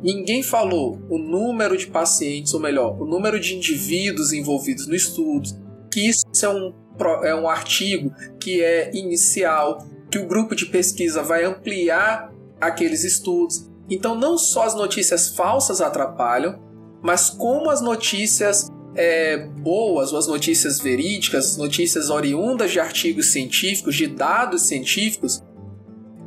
Ninguém 0.02 0.42
falou 0.42 1.00
o 1.10 1.18
número 1.18 1.78
de 1.78 1.88
pacientes, 1.88 2.54
ou 2.54 2.60
melhor, 2.60 3.00
o 3.00 3.06
número 3.06 3.40
de 3.40 3.56
indivíduos 3.56 4.34
envolvidos 4.34 4.88
no 4.88 4.96
estudo, 4.96 5.50
que 5.92 6.10
isso 6.10 6.26
é 6.42 6.50
um, 6.50 6.74
é 7.24 7.36
um 7.36 7.48
artigo 7.48 8.14
que 8.40 8.62
é 8.62 8.92
inicial, 8.94 9.86
que 10.10 10.20
o 10.20 10.28
grupo 10.28 10.56
de 10.56 10.66
pesquisa 10.66 11.24
vai 11.24 11.44
ampliar 11.44 12.32
aqueles 12.60 13.04
estudos. 13.04 13.70
Então, 13.90 14.16
não 14.16 14.38
só 14.38 14.64
as 14.64 14.76
notícias 14.76 15.36
falsas 15.36 15.82
atrapalham, 15.82 16.60
mas 17.02 17.30
como 17.30 17.70
as 17.70 17.82
notícias 17.82 18.70
é, 18.96 19.38
boas 19.38 20.12
ou 20.12 20.20
as 20.20 20.28
notícias 20.28 20.80
verídicas, 20.80 21.58
notícias 21.58 22.10
oriundas 22.10 22.72
de 22.72 22.80
artigos 22.80 23.28
científicos, 23.28 23.96
de 23.96 24.08
dados 24.08 24.64
científicos, 24.64 25.42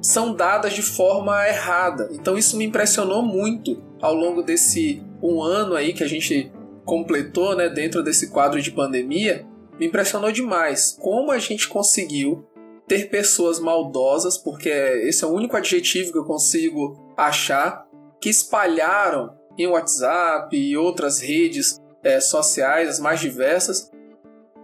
são 0.00 0.34
dadas 0.34 0.74
de 0.74 0.82
forma 0.82 1.46
errada. 1.48 2.10
Então 2.12 2.36
isso 2.36 2.56
me 2.56 2.64
impressionou 2.64 3.22
muito 3.22 3.82
ao 4.00 4.14
longo 4.14 4.42
desse 4.42 5.02
um 5.22 5.42
ano 5.42 5.74
aí 5.74 5.92
que 5.94 6.04
a 6.04 6.08
gente 6.08 6.52
completou, 6.84 7.56
né, 7.56 7.68
dentro 7.70 8.02
desse 8.02 8.28
quadro 8.28 8.60
de 8.60 8.70
pandemia, 8.70 9.46
me 9.78 9.86
impressionou 9.86 10.30
demais 10.30 10.96
como 11.00 11.30
a 11.30 11.38
gente 11.38 11.68
conseguiu 11.68 12.46
ter 12.86 13.08
pessoas 13.08 13.58
maldosas, 13.58 14.36
porque 14.36 14.68
esse 14.68 15.24
é 15.24 15.26
o 15.26 15.32
único 15.32 15.56
adjetivo 15.56 16.12
que 16.12 16.18
eu 16.18 16.24
consigo 16.24 17.12
achar, 17.16 17.86
que 18.20 18.28
espalharam 18.28 19.34
em 19.56 19.66
WhatsApp 19.66 20.56
e 20.56 20.76
outras 20.76 21.20
redes 21.20 21.80
é, 22.02 22.20
sociais, 22.20 22.88
as 22.88 23.00
mais 23.00 23.20
diversas, 23.20 23.90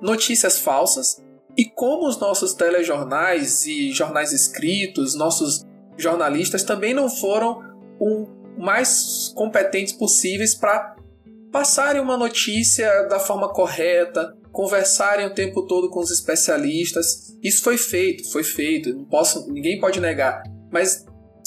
notícias 0.01 0.59
falsas. 0.59 1.23
E 1.57 1.65
como 1.65 2.07
os 2.07 2.19
nossos 2.19 2.55
telejornais 2.55 3.67
e 3.67 3.91
jornais 3.93 4.33
escritos, 4.33 5.15
nossos 5.15 5.65
jornalistas 5.97 6.63
também 6.63 6.95
não 6.95 7.09
foram 7.09 7.63
o 7.99 8.27
mais 8.59 9.33
competentes 9.35 9.93
possíveis 9.93 10.55
para 10.55 10.97
passarem 11.51 12.01
uma 12.01 12.17
notícia 12.17 13.05
da 13.09 13.19
forma 13.19 13.49
correta, 13.49 14.37
conversarem 14.53 15.27
o 15.27 15.35
tempo 15.35 15.67
todo 15.67 15.91
com 15.91 16.01
os 16.01 16.11
especialistas. 16.11 17.37
Isso 17.43 17.63
foi 17.63 17.77
feito, 17.77 18.31
foi 18.31 18.43
feito, 18.43 18.95
não 18.95 19.05
posso, 19.05 19.51
ninguém 19.51 19.81
pode 19.81 20.01
negar, 20.01 20.43
mas 20.71 21.05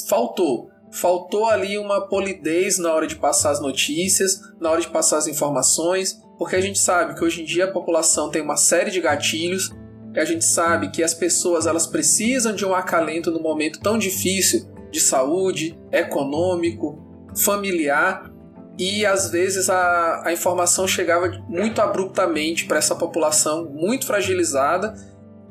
faltou 0.07 0.71
faltou 0.93 1.47
ali 1.47 1.77
uma 1.77 2.07
polidez 2.07 2.77
na 2.77 2.93
hora 2.93 3.07
de 3.07 3.15
passar 3.15 3.49
as 3.49 3.59
notícias, 3.59 4.39
na 4.61 4.69
hora 4.69 4.79
de 4.79 4.89
passar 4.89 5.17
as 5.17 5.27
informações, 5.27 6.21
porque 6.37 6.55
a 6.55 6.61
gente 6.61 6.77
sabe 6.77 7.15
que 7.15 7.23
hoje 7.23 7.41
em 7.41 7.45
dia 7.45 7.65
a 7.65 7.71
população 7.71 8.29
tem 8.29 8.41
uma 8.41 8.55
série 8.55 8.91
de 8.91 9.01
gatilhos, 9.01 9.71
a 10.15 10.25
gente 10.25 10.45
sabe 10.45 10.91
que 10.91 11.01
as 11.01 11.13
pessoas 11.13 11.65
elas 11.65 11.87
precisam 11.87 12.53
de 12.53 12.63
um 12.63 12.75
acalento 12.75 13.31
no 13.31 13.41
momento 13.41 13.79
tão 13.79 13.97
difícil 13.97 14.67
de 14.91 14.99
saúde, 14.99 15.75
econômico, 15.91 16.99
familiar, 17.35 18.31
e 18.77 19.05
às 19.05 19.29
vezes 19.29 19.69
a, 19.69 20.23
a 20.25 20.33
informação 20.33 20.88
chegava 20.88 21.29
muito 21.47 21.79
abruptamente 21.79 22.65
para 22.65 22.77
essa 22.77 22.95
população 22.95 23.65
muito 23.65 24.05
fragilizada. 24.05 24.93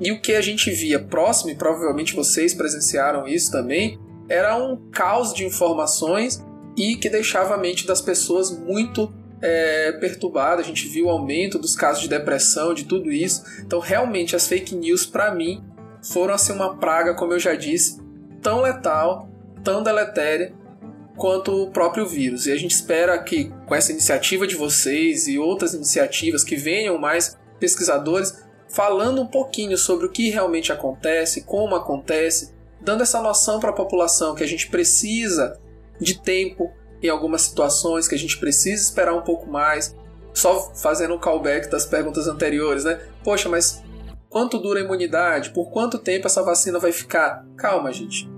E 0.00 0.10
o 0.10 0.20
que 0.20 0.32
a 0.34 0.40
gente 0.40 0.70
via 0.70 0.98
próximo, 0.98 1.50
e 1.50 1.54
provavelmente 1.54 2.16
vocês 2.16 2.54
presenciaram 2.54 3.28
isso 3.28 3.52
também, 3.52 4.00
era 4.28 4.56
um 4.56 4.90
caos 4.90 5.32
de 5.32 5.44
informações 5.44 6.44
e 6.76 6.96
que 6.96 7.08
deixava 7.08 7.54
a 7.54 7.58
mente 7.58 7.86
das 7.86 8.00
pessoas 8.00 8.50
muito 8.50 9.12
é, 9.40 9.92
perturbada. 9.92 10.60
A 10.60 10.64
gente 10.64 10.88
viu 10.88 11.06
o 11.06 11.10
aumento 11.10 11.58
dos 11.58 11.76
casos 11.76 12.02
de 12.02 12.08
depressão, 12.08 12.74
de 12.74 12.84
tudo 12.84 13.12
isso. 13.12 13.44
Então, 13.60 13.78
realmente, 13.78 14.34
as 14.34 14.48
fake 14.48 14.74
news, 14.74 15.06
para 15.06 15.32
mim, 15.32 15.62
foram 16.02 16.34
assim 16.34 16.52
uma 16.52 16.76
praga, 16.76 17.14
como 17.14 17.34
eu 17.34 17.38
já 17.38 17.54
disse, 17.54 18.00
tão 18.40 18.62
letal, 18.62 19.28
tão 19.62 19.82
deletéria 19.84 20.52
quanto 21.16 21.62
o 21.62 21.70
próprio 21.70 22.06
vírus. 22.06 22.46
E 22.46 22.52
a 22.52 22.56
gente 22.56 22.72
espera 22.72 23.18
que 23.22 23.52
com 23.66 23.74
essa 23.74 23.92
iniciativa 23.92 24.46
de 24.46 24.54
vocês 24.54 25.28
e 25.28 25.38
outras 25.38 25.74
iniciativas 25.74 26.44
que 26.44 26.56
venham 26.56 26.98
mais 26.98 27.38
pesquisadores 27.58 28.42
falando 28.68 29.20
um 29.20 29.26
pouquinho 29.26 29.76
sobre 29.76 30.06
o 30.06 30.10
que 30.10 30.30
realmente 30.30 30.72
acontece, 30.72 31.42
como 31.42 31.74
acontece, 31.74 32.54
dando 32.80 33.02
essa 33.02 33.20
noção 33.20 33.60
para 33.60 33.70
a 33.70 33.74
população 33.74 34.34
que 34.34 34.42
a 34.42 34.46
gente 34.46 34.68
precisa 34.68 35.60
de 36.00 36.18
tempo 36.18 36.72
em 37.02 37.08
algumas 37.08 37.42
situações, 37.42 38.08
que 38.08 38.14
a 38.14 38.18
gente 38.18 38.38
precisa 38.38 38.82
esperar 38.82 39.14
um 39.14 39.22
pouco 39.22 39.50
mais. 39.50 39.94
Só 40.32 40.72
fazendo 40.74 41.14
um 41.14 41.18
callback 41.18 41.68
das 41.68 41.84
perguntas 41.84 42.26
anteriores, 42.26 42.84
né? 42.84 42.98
Poxa, 43.22 43.50
mas 43.50 43.82
quanto 44.30 44.58
dura 44.58 44.80
a 44.80 44.82
imunidade? 44.82 45.50
Por 45.50 45.70
quanto 45.70 45.98
tempo 45.98 46.26
essa 46.26 46.42
vacina 46.42 46.78
vai 46.78 46.90
ficar? 46.90 47.44
Calma, 47.56 47.92
gente. 47.92 48.31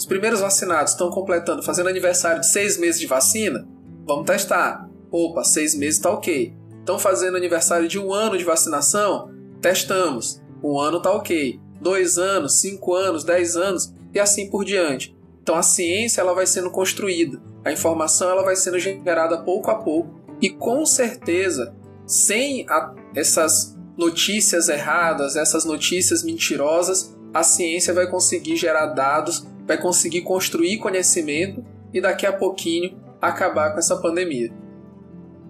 Os 0.00 0.06
primeiros 0.06 0.40
vacinados 0.40 0.92
estão 0.92 1.10
completando, 1.10 1.62
fazendo 1.62 1.90
aniversário 1.90 2.40
de 2.40 2.46
seis 2.46 2.78
meses 2.78 2.98
de 2.98 3.06
vacina? 3.06 3.68
Vamos 4.06 4.24
testar. 4.24 4.88
Opa, 5.10 5.44
seis 5.44 5.74
meses 5.74 5.96
está 5.96 6.08
ok. 6.08 6.54
Estão 6.78 6.98
fazendo 6.98 7.36
aniversário 7.36 7.86
de 7.86 7.98
um 7.98 8.10
ano 8.10 8.38
de 8.38 8.42
vacinação? 8.42 9.30
Testamos. 9.60 10.40
Um 10.64 10.80
ano 10.80 10.96
está 10.96 11.10
ok 11.10 11.60
dois 11.82 12.16
anos, 12.16 12.62
cinco 12.62 12.94
anos, 12.94 13.24
dez 13.24 13.56
anos 13.56 13.92
e 14.14 14.18
assim 14.18 14.48
por 14.48 14.64
diante. 14.64 15.14
Então 15.42 15.54
a 15.54 15.62
ciência 15.62 16.22
ela 16.22 16.32
vai 16.32 16.46
sendo 16.46 16.70
construída, 16.70 17.38
a 17.62 17.70
informação 17.70 18.30
ela 18.30 18.42
vai 18.42 18.56
sendo 18.56 18.78
gerada 18.78 19.42
pouco 19.42 19.70
a 19.70 19.74
pouco 19.74 20.18
e 20.40 20.48
com 20.48 20.86
certeza 20.86 21.74
sem 22.06 22.64
a, 22.70 22.94
essas 23.14 23.76
notícias 23.98 24.70
erradas, 24.70 25.36
essas 25.36 25.66
notícias 25.66 26.22
mentirosas, 26.22 27.14
a 27.34 27.42
ciência 27.42 27.92
vai 27.92 28.10
conseguir 28.10 28.56
gerar 28.56 28.86
dados, 28.86 29.46
vai 29.66 29.80
conseguir 29.80 30.22
construir 30.22 30.78
conhecimento 30.78 31.64
e 31.92 32.00
daqui 32.00 32.26
a 32.26 32.32
pouquinho 32.32 32.98
acabar 33.20 33.72
com 33.72 33.78
essa 33.78 33.96
pandemia. 33.96 34.50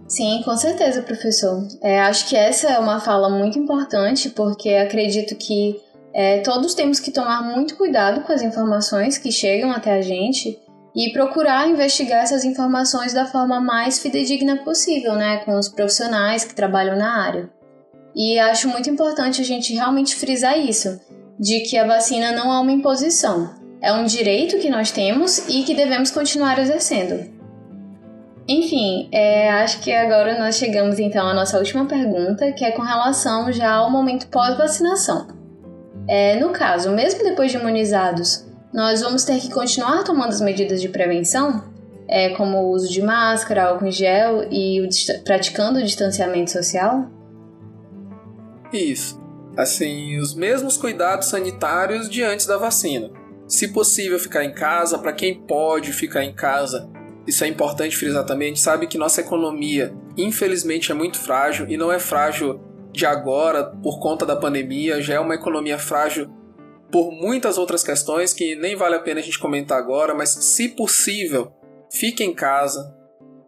Sim, 0.08 0.42
com 0.44 0.56
certeza, 0.56 1.02
professor. 1.02 1.66
É, 1.80 2.00
acho 2.00 2.28
que 2.28 2.36
essa 2.36 2.68
é 2.68 2.78
uma 2.78 2.98
fala 2.98 3.30
muito 3.30 3.58
importante 3.58 4.28
porque 4.30 4.70
acredito 4.70 5.36
que 5.36 5.80
é, 6.12 6.40
todos 6.40 6.74
temos 6.74 6.98
que 6.98 7.12
tomar 7.12 7.42
muito 7.42 7.76
cuidado 7.76 8.22
com 8.22 8.32
as 8.32 8.42
informações 8.42 9.16
que 9.16 9.30
chegam 9.30 9.70
até 9.70 9.92
a 9.92 10.00
gente 10.00 10.58
e 10.94 11.12
procurar 11.12 11.68
investigar 11.68 12.24
essas 12.24 12.44
informações 12.44 13.12
da 13.12 13.24
forma 13.24 13.60
mais 13.60 14.00
fidedigna 14.00 14.64
possível, 14.64 15.14
né, 15.14 15.38
com 15.44 15.56
os 15.56 15.68
profissionais 15.68 16.44
que 16.44 16.54
trabalham 16.54 16.96
na 16.96 17.24
área. 17.24 17.50
E 18.14 18.38
acho 18.40 18.68
muito 18.68 18.90
importante 18.90 19.40
a 19.40 19.44
gente 19.44 19.72
realmente 19.72 20.16
frisar 20.16 20.58
isso, 20.58 21.00
de 21.38 21.60
que 21.60 21.78
a 21.78 21.86
vacina 21.86 22.32
não 22.32 22.52
é 22.52 22.58
uma 22.58 22.72
imposição, 22.72 23.54
é 23.82 23.92
um 23.92 24.04
direito 24.04 24.58
que 24.58 24.68
nós 24.68 24.90
temos 24.90 25.48
e 25.48 25.62
que 25.62 25.74
devemos 25.74 26.10
continuar 26.10 26.58
exercendo. 26.58 27.30
Enfim, 28.46 29.08
é, 29.12 29.48
acho 29.50 29.80
que 29.80 29.92
agora 29.92 30.38
nós 30.38 30.56
chegamos 30.56 30.98
então 30.98 31.26
à 31.26 31.32
nossa 31.32 31.56
última 31.58 31.86
pergunta, 31.86 32.52
que 32.52 32.64
é 32.64 32.72
com 32.72 32.82
relação 32.82 33.50
já 33.52 33.72
ao 33.74 33.90
momento 33.90 34.26
pós-vacinação. 34.28 35.28
É, 36.08 36.34
no 36.40 36.50
caso, 36.50 36.90
mesmo 36.90 37.22
depois 37.22 37.52
de 37.52 37.58
imunizados, 37.58 38.46
nós 38.72 39.00
vamos 39.00 39.24
ter 39.24 39.38
que 39.38 39.50
continuar 39.50 40.02
tomando 40.02 40.30
as 40.30 40.40
medidas 40.40 40.80
de 40.80 40.88
prevenção, 40.88 41.64
é, 42.08 42.30
como 42.30 42.58
o 42.58 42.72
uso 42.72 42.90
de 42.90 43.00
máscara, 43.00 43.66
álcool 43.66 43.86
em 43.86 43.92
gel 43.92 44.48
e 44.50 44.80
o, 44.80 44.88
praticando 45.24 45.78
o 45.78 45.82
distanciamento 45.82 46.50
social? 46.50 47.08
Isso. 48.72 49.20
Assim, 49.56 50.18
os 50.18 50.34
mesmos 50.34 50.76
cuidados 50.76 51.28
sanitários 51.28 52.10
de 52.10 52.22
antes 52.24 52.46
da 52.46 52.56
vacina. 52.56 53.19
Se 53.50 53.66
possível, 53.66 54.16
ficar 54.16 54.44
em 54.44 54.54
casa, 54.54 54.96
para 54.96 55.12
quem 55.12 55.42
pode 55.42 55.92
ficar 55.92 56.22
em 56.22 56.32
casa, 56.32 56.88
isso 57.26 57.42
é 57.42 57.48
importante 57.48 57.96
frisar 57.96 58.24
também. 58.24 58.46
A 58.46 58.48
gente 58.50 58.60
sabe 58.60 58.86
que 58.86 58.96
nossa 58.96 59.20
economia, 59.20 59.92
infelizmente, 60.16 60.92
é 60.92 60.94
muito 60.94 61.18
frágil 61.18 61.66
e 61.68 61.76
não 61.76 61.90
é 61.90 61.98
frágil 61.98 62.60
de 62.92 63.04
agora 63.04 63.64
por 63.64 63.98
conta 63.98 64.24
da 64.24 64.36
pandemia, 64.36 65.02
já 65.02 65.14
é 65.14 65.20
uma 65.20 65.34
economia 65.34 65.80
frágil 65.80 66.30
por 66.92 67.10
muitas 67.10 67.58
outras 67.58 67.82
questões 67.82 68.32
que 68.32 68.54
nem 68.54 68.76
vale 68.76 68.94
a 68.94 69.00
pena 69.00 69.18
a 69.18 69.22
gente 69.22 69.38
comentar 69.38 69.78
agora, 69.78 70.14
mas 70.14 70.30
se 70.30 70.68
possível, 70.68 71.52
fique 71.90 72.22
em 72.22 72.32
casa. 72.32 72.96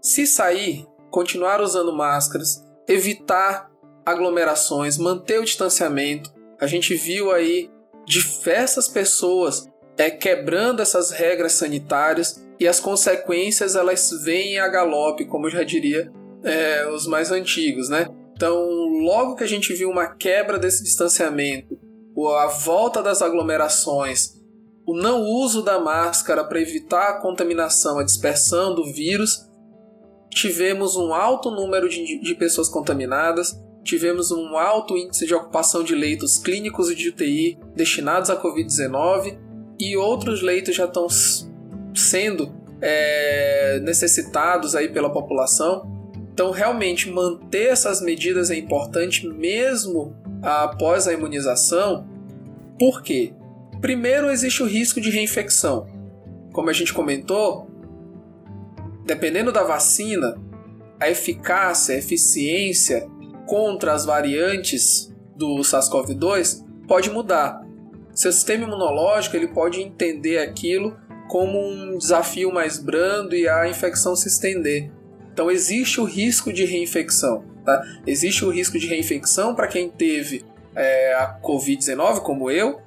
Se 0.01 0.27
sair, 0.27 0.85
continuar 1.13 1.61
usando 1.61 1.93
máscaras, 1.93 2.65
evitar 2.89 3.71
aglomerações, 4.05 4.99
manter 4.99 5.39
o 5.39 5.45
distanciamento. 5.45 6.33
A 6.61 6.67
gente 6.67 6.93
viu 6.97 7.31
aí 7.31 7.71
diversas 8.05 8.89
pessoas 8.89 9.71
é, 9.97 10.11
quebrando 10.11 10.81
essas 10.81 11.11
regras 11.11 11.53
sanitárias 11.53 12.43
e 12.59 12.67
as 12.67 12.81
consequências 12.81 13.77
elas 13.77 14.11
vêm 14.25 14.59
a 14.59 14.69
galope, 14.69 15.25
como 15.25 15.51
já 15.51 15.63
diria 15.63 16.11
é, 16.43 16.89
os 16.89 17.07
mais 17.07 17.31
antigos, 17.31 17.89
né? 17.89 18.09
Então, 18.35 18.57
logo 19.05 19.37
que 19.37 19.45
a 19.45 19.49
gente 19.49 19.73
viu 19.75 19.91
uma 19.91 20.07
quebra 20.07 20.59
desse 20.59 20.83
distanciamento, 20.83 21.79
a 22.39 22.47
volta 22.47 23.03
das 23.03 23.23
aglomerações, 23.23 24.41
o 24.87 24.97
não 24.97 25.23
uso 25.23 25.63
da 25.63 25.79
máscara 25.79 26.45
para 26.45 26.61
evitar 26.61 27.11
a 27.11 27.21
contaminação, 27.21 27.99
a 27.99 28.05
dispersão 28.05 28.75
do 28.75 28.85
vírus, 28.93 29.49
tivemos 30.31 30.97
um 30.97 31.15
alto 31.15 31.51
número 31.51 31.89
de, 31.89 32.21
de 32.21 32.35
pessoas 32.35 32.69
contaminadas, 32.69 33.61
tivemos 33.85 34.31
um 34.31 34.57
alto 34.57 34.97
índice 34.97 35.27
de 35.27 35.35
ocupação 35.35 35.85
de 35.85 35.95
leitos 35.95 36.39
clínicos 36.39 36.91
e 36.91 36.95
de 36.95 37.09
UTI 37.09 37.59
destinados 37.75 38.31
à 38.31 38.41
Covid-19 38.41 39.39
e 39.83 39.97
outros 39.97 40.43
leitos 40.43 40.77
já 40.77 40.85
estão 40.85 41.09
sendo 41.93 42.55
é, 42.81 43.81
necessitados 43.83 44.77
aí 44.77 44.89
pela 44.89 45.11
população. 45.11 45.91
Então, 46.33 46.53
realmente, 46.53 47.11
manter 47.11 47.73
essas 47.73 48.01
medidas 48.01 48.49
é 48.49 48.57
importante 48.57 49.27
mesmo 49.27 50.17
após 50.41 51.09
a 51.09 51.13
imunização. 51.13 52.07
Por 52.79 53.03
quê? 53.03 53.35
Primeiro, 53.81 54.31
existe 54.31 54.63
o 54.63 54.67
risco 54.67 55.01
de 55.01 55.11
reinfecção. 55.11 55.89
Como 56.53 56.71
a 56.71 56.73
gente 56.73 56.95
comentou, 56.95 57.69
dependendo 59.05 59.51
da 59.51 59.65
vacina, 59.65 60.37
a 61.01 61.11
eficácia, 61.11 61.97
a 61.97 61.99
eficiência 61.99 63.09
contra 63.47 63.93
as 63.93 64.05
variantes 64.05 65.13
do 65.35 65.57
SARS-CoV-2 65.57 66.65
pode 66.87 67.11
mudar. 67.11 67.62
Seu 68.15 68.33
sistema 68.33 68.65
imunológico 68.65 69.37
ele 69.37 69.49
pode 69.49 69.81
entender 69.81 70.39
aquilo 70.39 70.97
como 71.29 71.59
um 71.59 71.97
desafio 71.97 72.53
mais 72.53 72.79
brando 72.79 73.35
e 73.35 73.49
a 73.49 73.67
infecção 73.67 74.15
se 74.15 74.29
estender. 74.29 74.91
Então 75.33 75.51
existe 75.51 76.01
o 76.01 76.05
risco 76.05 76.53
de 76.53 76.65
reinfecção. 76.65 77.45
Tá? 77.65 77.83
Existe 78.07 78.45
o 78.45 78.51
risco 78.51 78.79
de 78.79 78.87
reinfecção 78.87 79.55
para 79.55 79.67
quem 79.67 79.89
teve 79.89 80.45
é, 80.75 81.15
a 81.15 81.39
Covid-19, 81.41 82.21
como 82.21 82.51
eu, 82.51 82.81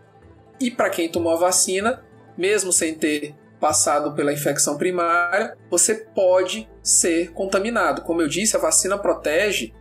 e 0.60 0.70
para 0.70 0.90
quem 0.90 1.10
tomou 1.10 1.34
a 1.34 1.38
vacina, 1.38 2.04
mesmo 2.38 2.72
sem 2.72 2.94
ter 2.94 3.36
passado 3.60 4.14
pela 4.14 4.34
infecção 4.34 4.78
primária, 4.78 5.58
você 5.70 5.96
pode 5.96 6.70
ser 6.84 7.32
contaminado. 7.32 8.04
Como 8.04 8.22
eu 8.22 8.28
disse, 8.28 8.56
a 8.56 8.60
vacina 8.60 8.98
protege, 8.98 9.74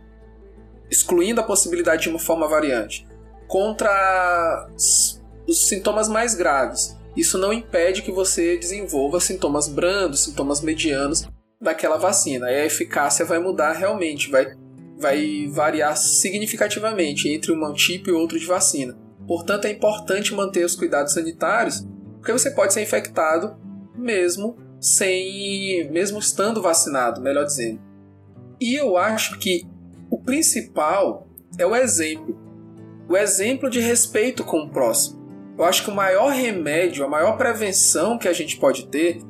excluindo 0.89 1.41
a 1.41 1.43
possibilidade 1.43 2.03
de 2.03 2.09
uma 2.09 2.19
forma 2.19 2.47
variante, 2.47 3.05
contra 3.47 4.67
os 5.47 5.67
sintomas 5.67 6.07
mais 6.07 6.35
graves 6.35 6.95
isso 7.15 7.37
não 7.37 7.53
impede 7.53 8.01
que 8.01 8.11
você 8.11 8.57
desenvolva 8.57 9.19
sintomas 9.19 9.69
brandos, 9.69 10.25
sintomas 10.25 10.61
medianos 10.61 11.27
daquela 11.61 11.97
vacina. 11.97 12.51
E 12.51 12.55
a 12.55 12.65
eficácia 12.65 13.23
vai 13.23 13.39
mudar 13.39 13.71
realmente, 13.71 14.29
vai, 14.29 14.53
vai 14.99 15.47
variar 15.47 15.95
significativamente 15.95 17.29
entre 17.29 17.53
um 17.53 17.73
tipo 17.73 18.09
e 18.09 18.13
outro 18.13 18.37
de 18.37 18.45
vacina. 18.45 18.97
Portanto, 19.25 19.65
é 19.65 19.71
importante 19.71 20.33
manter 20.33 20.65
os 20.65 20.75
cuidados 20.75 21.13
sanitários, 21.13 21.87
porque 22.17 22.33
você 22.33 22.51
pode 22.51 22.73
ser 22.73 22.83
infectado 22.83 23.55
mesmo 23.95 24.57
sem, 24.79 25.89
mesmo 25.89 26.19
estando 26.19 26.61
vacinado, 26.61 27.21
melhor 27.21 27.45
dizendo. 27.45 27.79
E 28.59 28.75
eu 28.75 28.97
acho 28.97 29.39
que 29.39 29.65
o 30.09 30.21
principal 30.21 31.27
é 31.57 31.65
o 31.65 31.75
exemplo, 31.75 32.37
o 33.07 33.15
exemplo 33.15 33.69
de 33.69 33.79
respeito 33.79 34.43
com 34.43 34.59
o 34.59 34.69
próximo. 34.69 35.14
Eu 35.57 35.63
acho 35.63 35.83
que 35.83 35.89
o 35.89 35.95
maior 35.95 36.31
remédio, 36.33 37.05
a 37.05 37.07
maior 37.07 37.37
prevenção 37.37 38.17
que 38.17 38.27
a 38.27 38.33
gente 38.33 38.57
pode 38.57 38.87
ter 38.87 39.21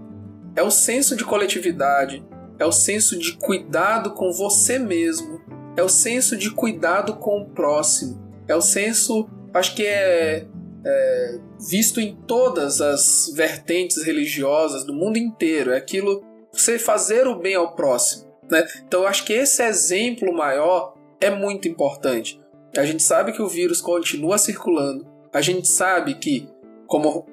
é 0.55 0.63
o 0.63 0.71
senso 0.71 1.15
de 1.15 1.23
coletividade, 1.23 2.25
é 2.57 2.65
o 2.65 2.71
senso 2.71 3.17
de 3.17 3.33
cuidado 3.33 4.11
com 4.11 4.31
você 4.31 4.79
mesmo, 4.79 5.41
é 5.77 5.83
o 5.83 5.89
senso 5.89 6.35
de 6.35 6.49
cuidado 6.51 7.17
com 7.17 7.41
o 7.41 7.49
próximo, 7.49 8.19
é 8.47 8.55
o 8.55 8.61
senso, 8.61 9.29
acho 9.53 9.75
que 9.75 9.85
é, 9.85 10.47
é 10.85 11.39
visto 11.69 11.99
em 11.99 12.15
todas 12.15 12.81
as 12.81 13.31
vertentes 13.35 14.03
religiosas 14.03 14.83
do 14.83 14.93
mundo 14.93 15.17
inteiro, 15.17 15.71
é 15.71 15.77
aquilo 15.77 16.23
você 16.51 16.79
fazer 16.79 17.27
o 17.27 17.37
bem 17.37 17.55
ao 17.55 17.75
próximo, 17.75 18.31
né? 18.49 18.65
Então 18.87 19.01
eu 19.01 19.07
acho 19.07 19.25
que 19.25 19.33
esse 19.33 19.61
exemplo 19.61 20.33
maior 20.33 20.95
é 21.19 21.29
muito 21.29 21.67
importante. 21.67 22.41
A 22.77 22.85
gente 22.85 23.03
sabe 23.03 23.31
que 23.31 23.41
o 23.41 23.47
vírus 23.47 23.81
continua 23.81 24.37
circulando, 24.37 25.05
a 25.35 25.41
gente 25.41 25.67
sabe 25.67 26.15
que, 26.15 26.47
como 26.87 27.27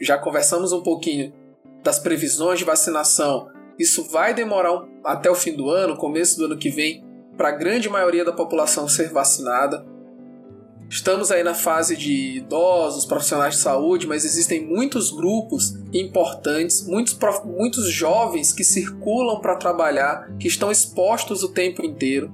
já 0.00 0.16
conversamos 0.16 0.72
um 0.72 0.82
pouquinho 0.82 1.34
das 1.82 1.98
previsões 1.98 2.58
de 2.58 2.64
vacinação, 2.64 3.50
isso 3.78 4.04
vai 4.04 4.32
demorar 4.32 4.88
até 5.04 5.30
o 5.30 5.34
fim 5.34 5.52
do 5.52 5.68
ano, 5.68 5.98
começo 5.98 6.38
do 6.38 6.46
ano 6.46 6.56
que 6.56 6.70
vem, 6.70 7.04
para 7.36 7.50
a 7.50 7.52
grande 7.52 7.90
maioria 7.90 8.24
da 8.24 8.32
população 8.32 8.88
ser 8.88 9.10
vacinada. 9.10 9.84
Estamos 10.88 11.30
aí 11.30 11.42
na 11.42 11.52
fase 11.52 11.94
de 11.94 12.38
idosos, 12.38 13.04
profissionais 13.04 13.56
de 13.56 13.60
saúde, 13.60 14.06
mas 14.06 14.24
existem 14.24 14.66
muitos 14.66 15.10
grupos 15.10 15.74
importantes, 15.92 16.86
muitos, 16.86 17.18
muitos 17.44 17.86
jovens 17.92 18.50
que 18.50 18.64
circulam 18.64 19.42
para 19.42 19.56
trabalhar, 19.56 20.34
que 20.38 20.48
estão 20.48 20.72
expostos 20.72 21.42
o 21.42 21.52
tempo 21.52 21.84
inteiro. 21.84 22.32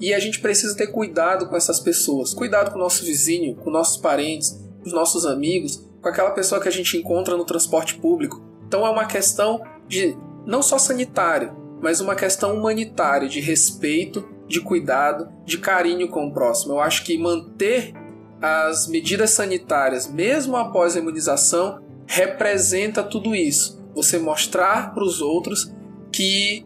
E 0.00 0.14
a 0.14 0.18
gente 0.18 0.40
precisa 0.40 0.76
ter 0.76 0.88
cuidado 0.88 1.48
com 1.48 1.56
essas 1.56 1.80
pessoas, 1.80 2.32
cuidado 2.32 2.70
com 2.70 2.76
o 2.76 2.82
nosso 2.82 3.04
vizinho, 3.04 3.56
com 3.56 3.70
nossos 3.70 3.96
parentes, 3.96 4.50
com 4.80 4.86
os 4.86 4.92
nossos 4.92 5.26
amigos, 5.26 5.84
com 6.00 6.08
aquela 6.08 6.30
pessoa 6.30 6.60
que 6.60 6.68
a 6.68 6.72
gente 6.72 6.96
encontra 6.96 7.36
no 7.36 7.44
transporte 7.44 7.96
público. 7.96 8.42
Então 8.66 8.86
é 8.86 8.90
uma 8.90 9.06
questão 9.06 9.62
de 9.88 10.16
não 10.46 10.62
só 10.62 10.78
sanitária, 10.78 11.52
mas 11.80 12.00
uma 12.00 12.14
questão 12.14 12.56
humanitária, 12.56 13.28
de 13.28 13.40
respeito, 13.40 14.28
de 14.46 14.60
cuidado, 14.60 15.28
de 15.44 15.58
carinho 15.58 16.08
com 16.08 16.26
o 16.26 16.32
próximo. 16.32 16.74
Eu 16.74 16.80
acho 16.80 17.04
que 17.04 17.18
manter 17.18 17.92
as 18.40 18.86
medidas 18.86 19.30
sanitárias, 19.30 20.10
mesmo 20.10 20.56
após 20.56 20.96
a 20.96 21.00
imunização, 21.00 21.80
representa 22.06 23.02
tudo 23.02 23.34
isso. 23.34 23.82
Você 23.94 24.18
mostrar 24.18 24.94
para 24.94 25.02
os 25.02 25.20
outros 25.20 25.72
que 26.12 26.64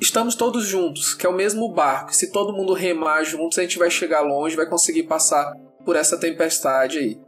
estamos 0.00 0.34
todos 0.34 0.66
juntos, 0.66 1.14
que 1.14 1.26
é 1.26 1.28
o 1.28 1.34
mesmo 1.34 1.68
barco. 1.68 2.14
Se 2.14 2.32
todo 2.32 2.52
mundo 2.52 2.72
remar 2.72 3.24
juntos, 3.24 3.58
a 3.58 3.62
gente 3.62 3.78
vai 3.78 3.90
chegar 3.90 4.20
longe, 4.22 4.56
vai 4.56 4.66
conseguir 4.66 5.04
passar 5.04 5.54
por 5.84 5.96
essa 5.96 6.18
tempestade 6.18 6.98
aí. 6.98 7.18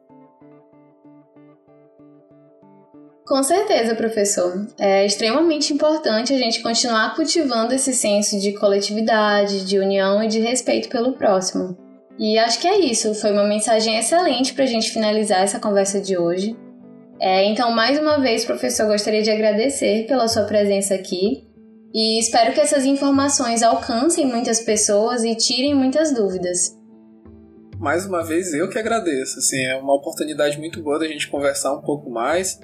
Com 3.27 3.43
certeza, 3.43 3.95
professor. 3.95 4.67
É 4.79 5.07
extremamente 5.07 5.73
importante 5.73 6.33
a 6.33 6.39
gente 6.39 6.63
continuar 6.63 7.15
cultivando 7.15 7.73
esse 7.73 7.95
senso 7.95 8.39
de 8.39 8.53
coletividade, 8.53 9.65
de 9.65 9.79
união 9.79 10.23
e 10.23 10.29
de 10.29 10.41
respeito 10.41 10.91
pelo 10.91 11.15
próximo. 11.15 11.77
E 12.19 12.39
acho 12.39 12.61
que 12.61 12.69
é 12.69 12.79
isso. 12.79 13.15
Foi 13.15 13.33
uma 13.33 13.45
mensagem 13.45 13.99
excelente 13.99 14.53
para 14.53 14.65
a 14.65 14.67
gente 14.69 14.91
finalizar 14.91 15.43
essa 15.43 15.59
conversa 15.59 16.01
de 16.01 16.19
hoje. 16.19 16.55
É, 17.19 17.45
então, 17.47 17.71
mais 17.71 17.99
uma 17.99 18.19
vez, 18.19 18.45
professor, 18.45 18.87
gostaria 18.87 19.23
de 19.23 19.31
agradecer 19.31 20.07
pela 20.07 20.29
sua 20.29 20.45
presença 20.45 20.95
aqui 20.95 21.54
e 21.95 22.19
espero 22.19 22.53
que 22.53 22.61
essas 22.61 22.85
informações 22.85 23.63
alcancem 23.63 24.27
muitas 24.27 24.61
pessoas 24.61 25.23
e 25.23 25.37
tirem 25.37 25.77
muitas 25.77 26.13
dúvidas. 26.13 26.77
Mais 27.79 28.05
uma 28.05 28.25
vez, 28.25 28.53
eu 28.53 28.69
que 28.69 28.79
agradeço. 28.79 29.39
Assim, 29.39 29.65
é 29.65 29.77
uma 29.77 29.95
oportunidade 29.95 30.59
muito 30.59 30.83
boa 30.83 30.99
da 30.99 31.07
gente 31.07 31.29
conversar 31.29 31.73
um 31.73 31.81
pouco 31.81 32.11
mais 32.11 32.61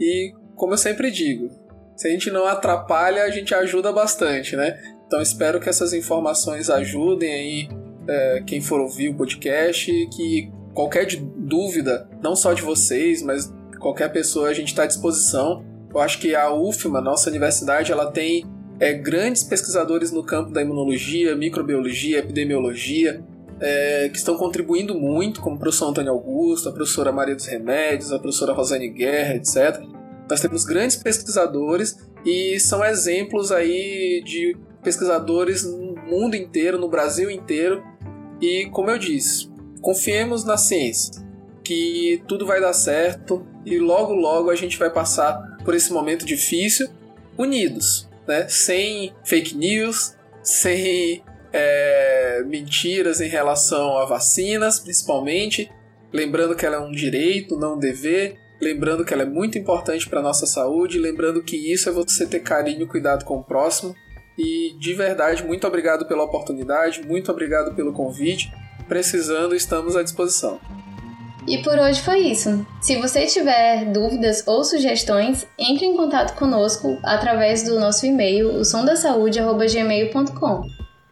e, 0.00 0.32
como 0.56 0.72
eu 0.72 0.78
sempre 0.78 1.10
digo, 1.10 1.50
se 1.94 2.08
a 2.08 2.10
gente 2.10 2.30
não 2.30 2.46
atrapalha, 2.46 3.24
a 3.24 3.30
gente 3.30 3.54
ajuda 3.54 3.92
bastante, 3.92 4.56
né? 4.56 4.80
Então, 5.06 5.20
espero 5.20 5.60
que 5.60 5.68
essas 5.68 5.92
informações 5.92 6.70
ajudem 6.70 7.30
aí 7.30 7.68
é, 8.08 8.42
quem 8.46 8.62
for 8.62 8.80
ouvir 8.80 9.10
o 9.10 9.14
podcast, 9.14 9.92
que 10.16 10.50
qualquer 10.72 11.06
dúvida, 11.36 12.08
não 12.22 12.34
só 12.34 12.54
de 12.54 12.62
vocês, 12.62 13.20
mas 13.20 13.52
qualquer 13.78 14.10
pessoa, 14.10 14.48
a 14.48 14.54
gente 14.54 14.68
está 14.68 14.84
à 14.84 14.86
disposição. 14.86 15.62
Eu 15.92 16.00
acho 16.00 16.18
que 16.18 16.34
a 16.34 16.50
UFMA, 16.54 17.02
nossa 17.02 17.28
universidade, 17.28 17.92
ela 17.92 18.10
tem 18.10 18.46
é, 18.80 18.94
grandes 18.94 19.44
pesquisadores 19.44 20.10
no 20.10 20.24
campo 20.24 20.50
da 20.50 20.62
imunologia, 20.62 21.36
microbiologia, 21.36 22.18
epidemiologia, 22.18 23.22
é, 23.60 24.08
que 24.08 24.16
estão 24.16 24.38
contribuindo 24.38 24.94
muito, 24.94 25.42
como 25.42 25.56
o 25.56 25.58
professor 25.58 25.90
Antônio 25.90 26.10
Augusto, 26.10 26.70
a 26.70 26.72
professora 26.72 27.12
Maria 27.12 27.36
dos 27.36 27.46
Remédios, 27.46 28.10
a 28.10 28.18
professora 28.18 28.54
Rosane 28.54 28.88
Guerra, 28.88 29.34
etc. 29.34 29.82
Nós 30.28 30.40
temos 30.40 30.64
grandes 30.64 30.96
pesquisadores 30.96 31.98
e 32.24 32.58
são 32.58 32.82
exemplos 32.82 33.52
aí 33.52 34.22
de 34.24 34.56
pesquisadores 34.82 35.62
no 35.64 35.94
mundo 36.06 36.34
inteiro, 36.34 36.78
no 36.78 36.88
Brasil 36.88 37.30
inteiro. 37.30 37.82
E 38.40 38.66
como 38.72 38.90
eu 38.90 38.98
disse, 38.98 39.50
confiemos 39.82 40.42
na 40.42 40.56
ciência, 40.56 41.22
que 41.62 42.22
tudo 42.26 42.46
vai 42.46 42.62
dar 42.62 42.72
certo 42.72 43.46
e 43.66 43.78
logo 43.78 44.14
logo 44.14 44.48
a 44.48 44.56
gente 44.56 44.78
vai 44.78 44.88
passar 44.88 45.58
por 45.64 45.74
esse 45.74 45.92
momento 45.92 46.24
difícil 46.24 46.88
unidos, 47.36 48.09
né? 48.30 48.48
Sem 48.48 49.12
fake 49.24 49.56
news, 49.56 50.16
sem 50.40 51.22
é, 51.52 52.44
mentiras 52.46 53.20
em 53.20 53.28
relação 53.28 53.98
a 53.98 54.04
vacinas, 54.04 54.78
principalmente. 54.78 55.70
Lembrando 56.12 56.54
que 56.54 56.64
ela 56.64 56.76
é 56.76 56.80
um 56.80 56.92
direito, 56.92 57.58
não 57.58 57.74
um 57.74 57.78
dever. 57.78 58.38
Lembrando 58.60 59.04
que 59.04 59.12
ela 59.12 59.22
é 59.22 59.26
muito 59.26 59.58
importante 59.58 60.08
para 60.08 60.22
nossa 60.22 60.46
saúde. 60.46 60.98
Lembrando 60.98 61.42
que 61.42 61.56
isso 61.56 61.88
é 61.88 61.92
você 61.92 62.24
ter 62.24 62.40
carinho 62.40 62.82
e 62.82 62.86
cuidado 62.86 63.24
com 63.24 63.38
o 63.38 63.44
próximo. 63.44 63.94
E 64.38 64.76
de 64.78 64.94
verdade, 64.94 65.44
muito 65.44 65.66
obrigado 65.66 66.06
pela 66.06 66.22
oportunidade, 66.22 67.02
muito 67.02 67.30
obrigado 67.30 67.74
pelo 67.74 67.92
convite. 67.92 68.50
Precisando, 68.88 69.54
estamos 69.54 69.96
à 69.96 70.02
disposição. 70.02 70.60
E 71.46 71.58
por 71.58 71.78
hoje 71.78 72.00
foi 72.02 72.18
isso. 72.20 72.66
Se 72.80 72.96
você 72.96 73.26
tiver 73.26 73.86
dúvidas 73.86 74.44
ou 74.46 74.62
sugestões, 74.64 75.46
entre 75.58 75.86
em 75.86 75.96
contato 75.96 76.36
conosco 76.36 76.98
através 77.02 77.62
do 77.62 77.78
nosso 77.78 78.06
e-mail, 78.06 78.60
o. 80.32 80.62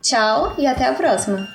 Tchau 0.00 0.54
e 0.58 0.66
até 0.66 0.86
a 0.86 0.94
próxima! 0.94 1.48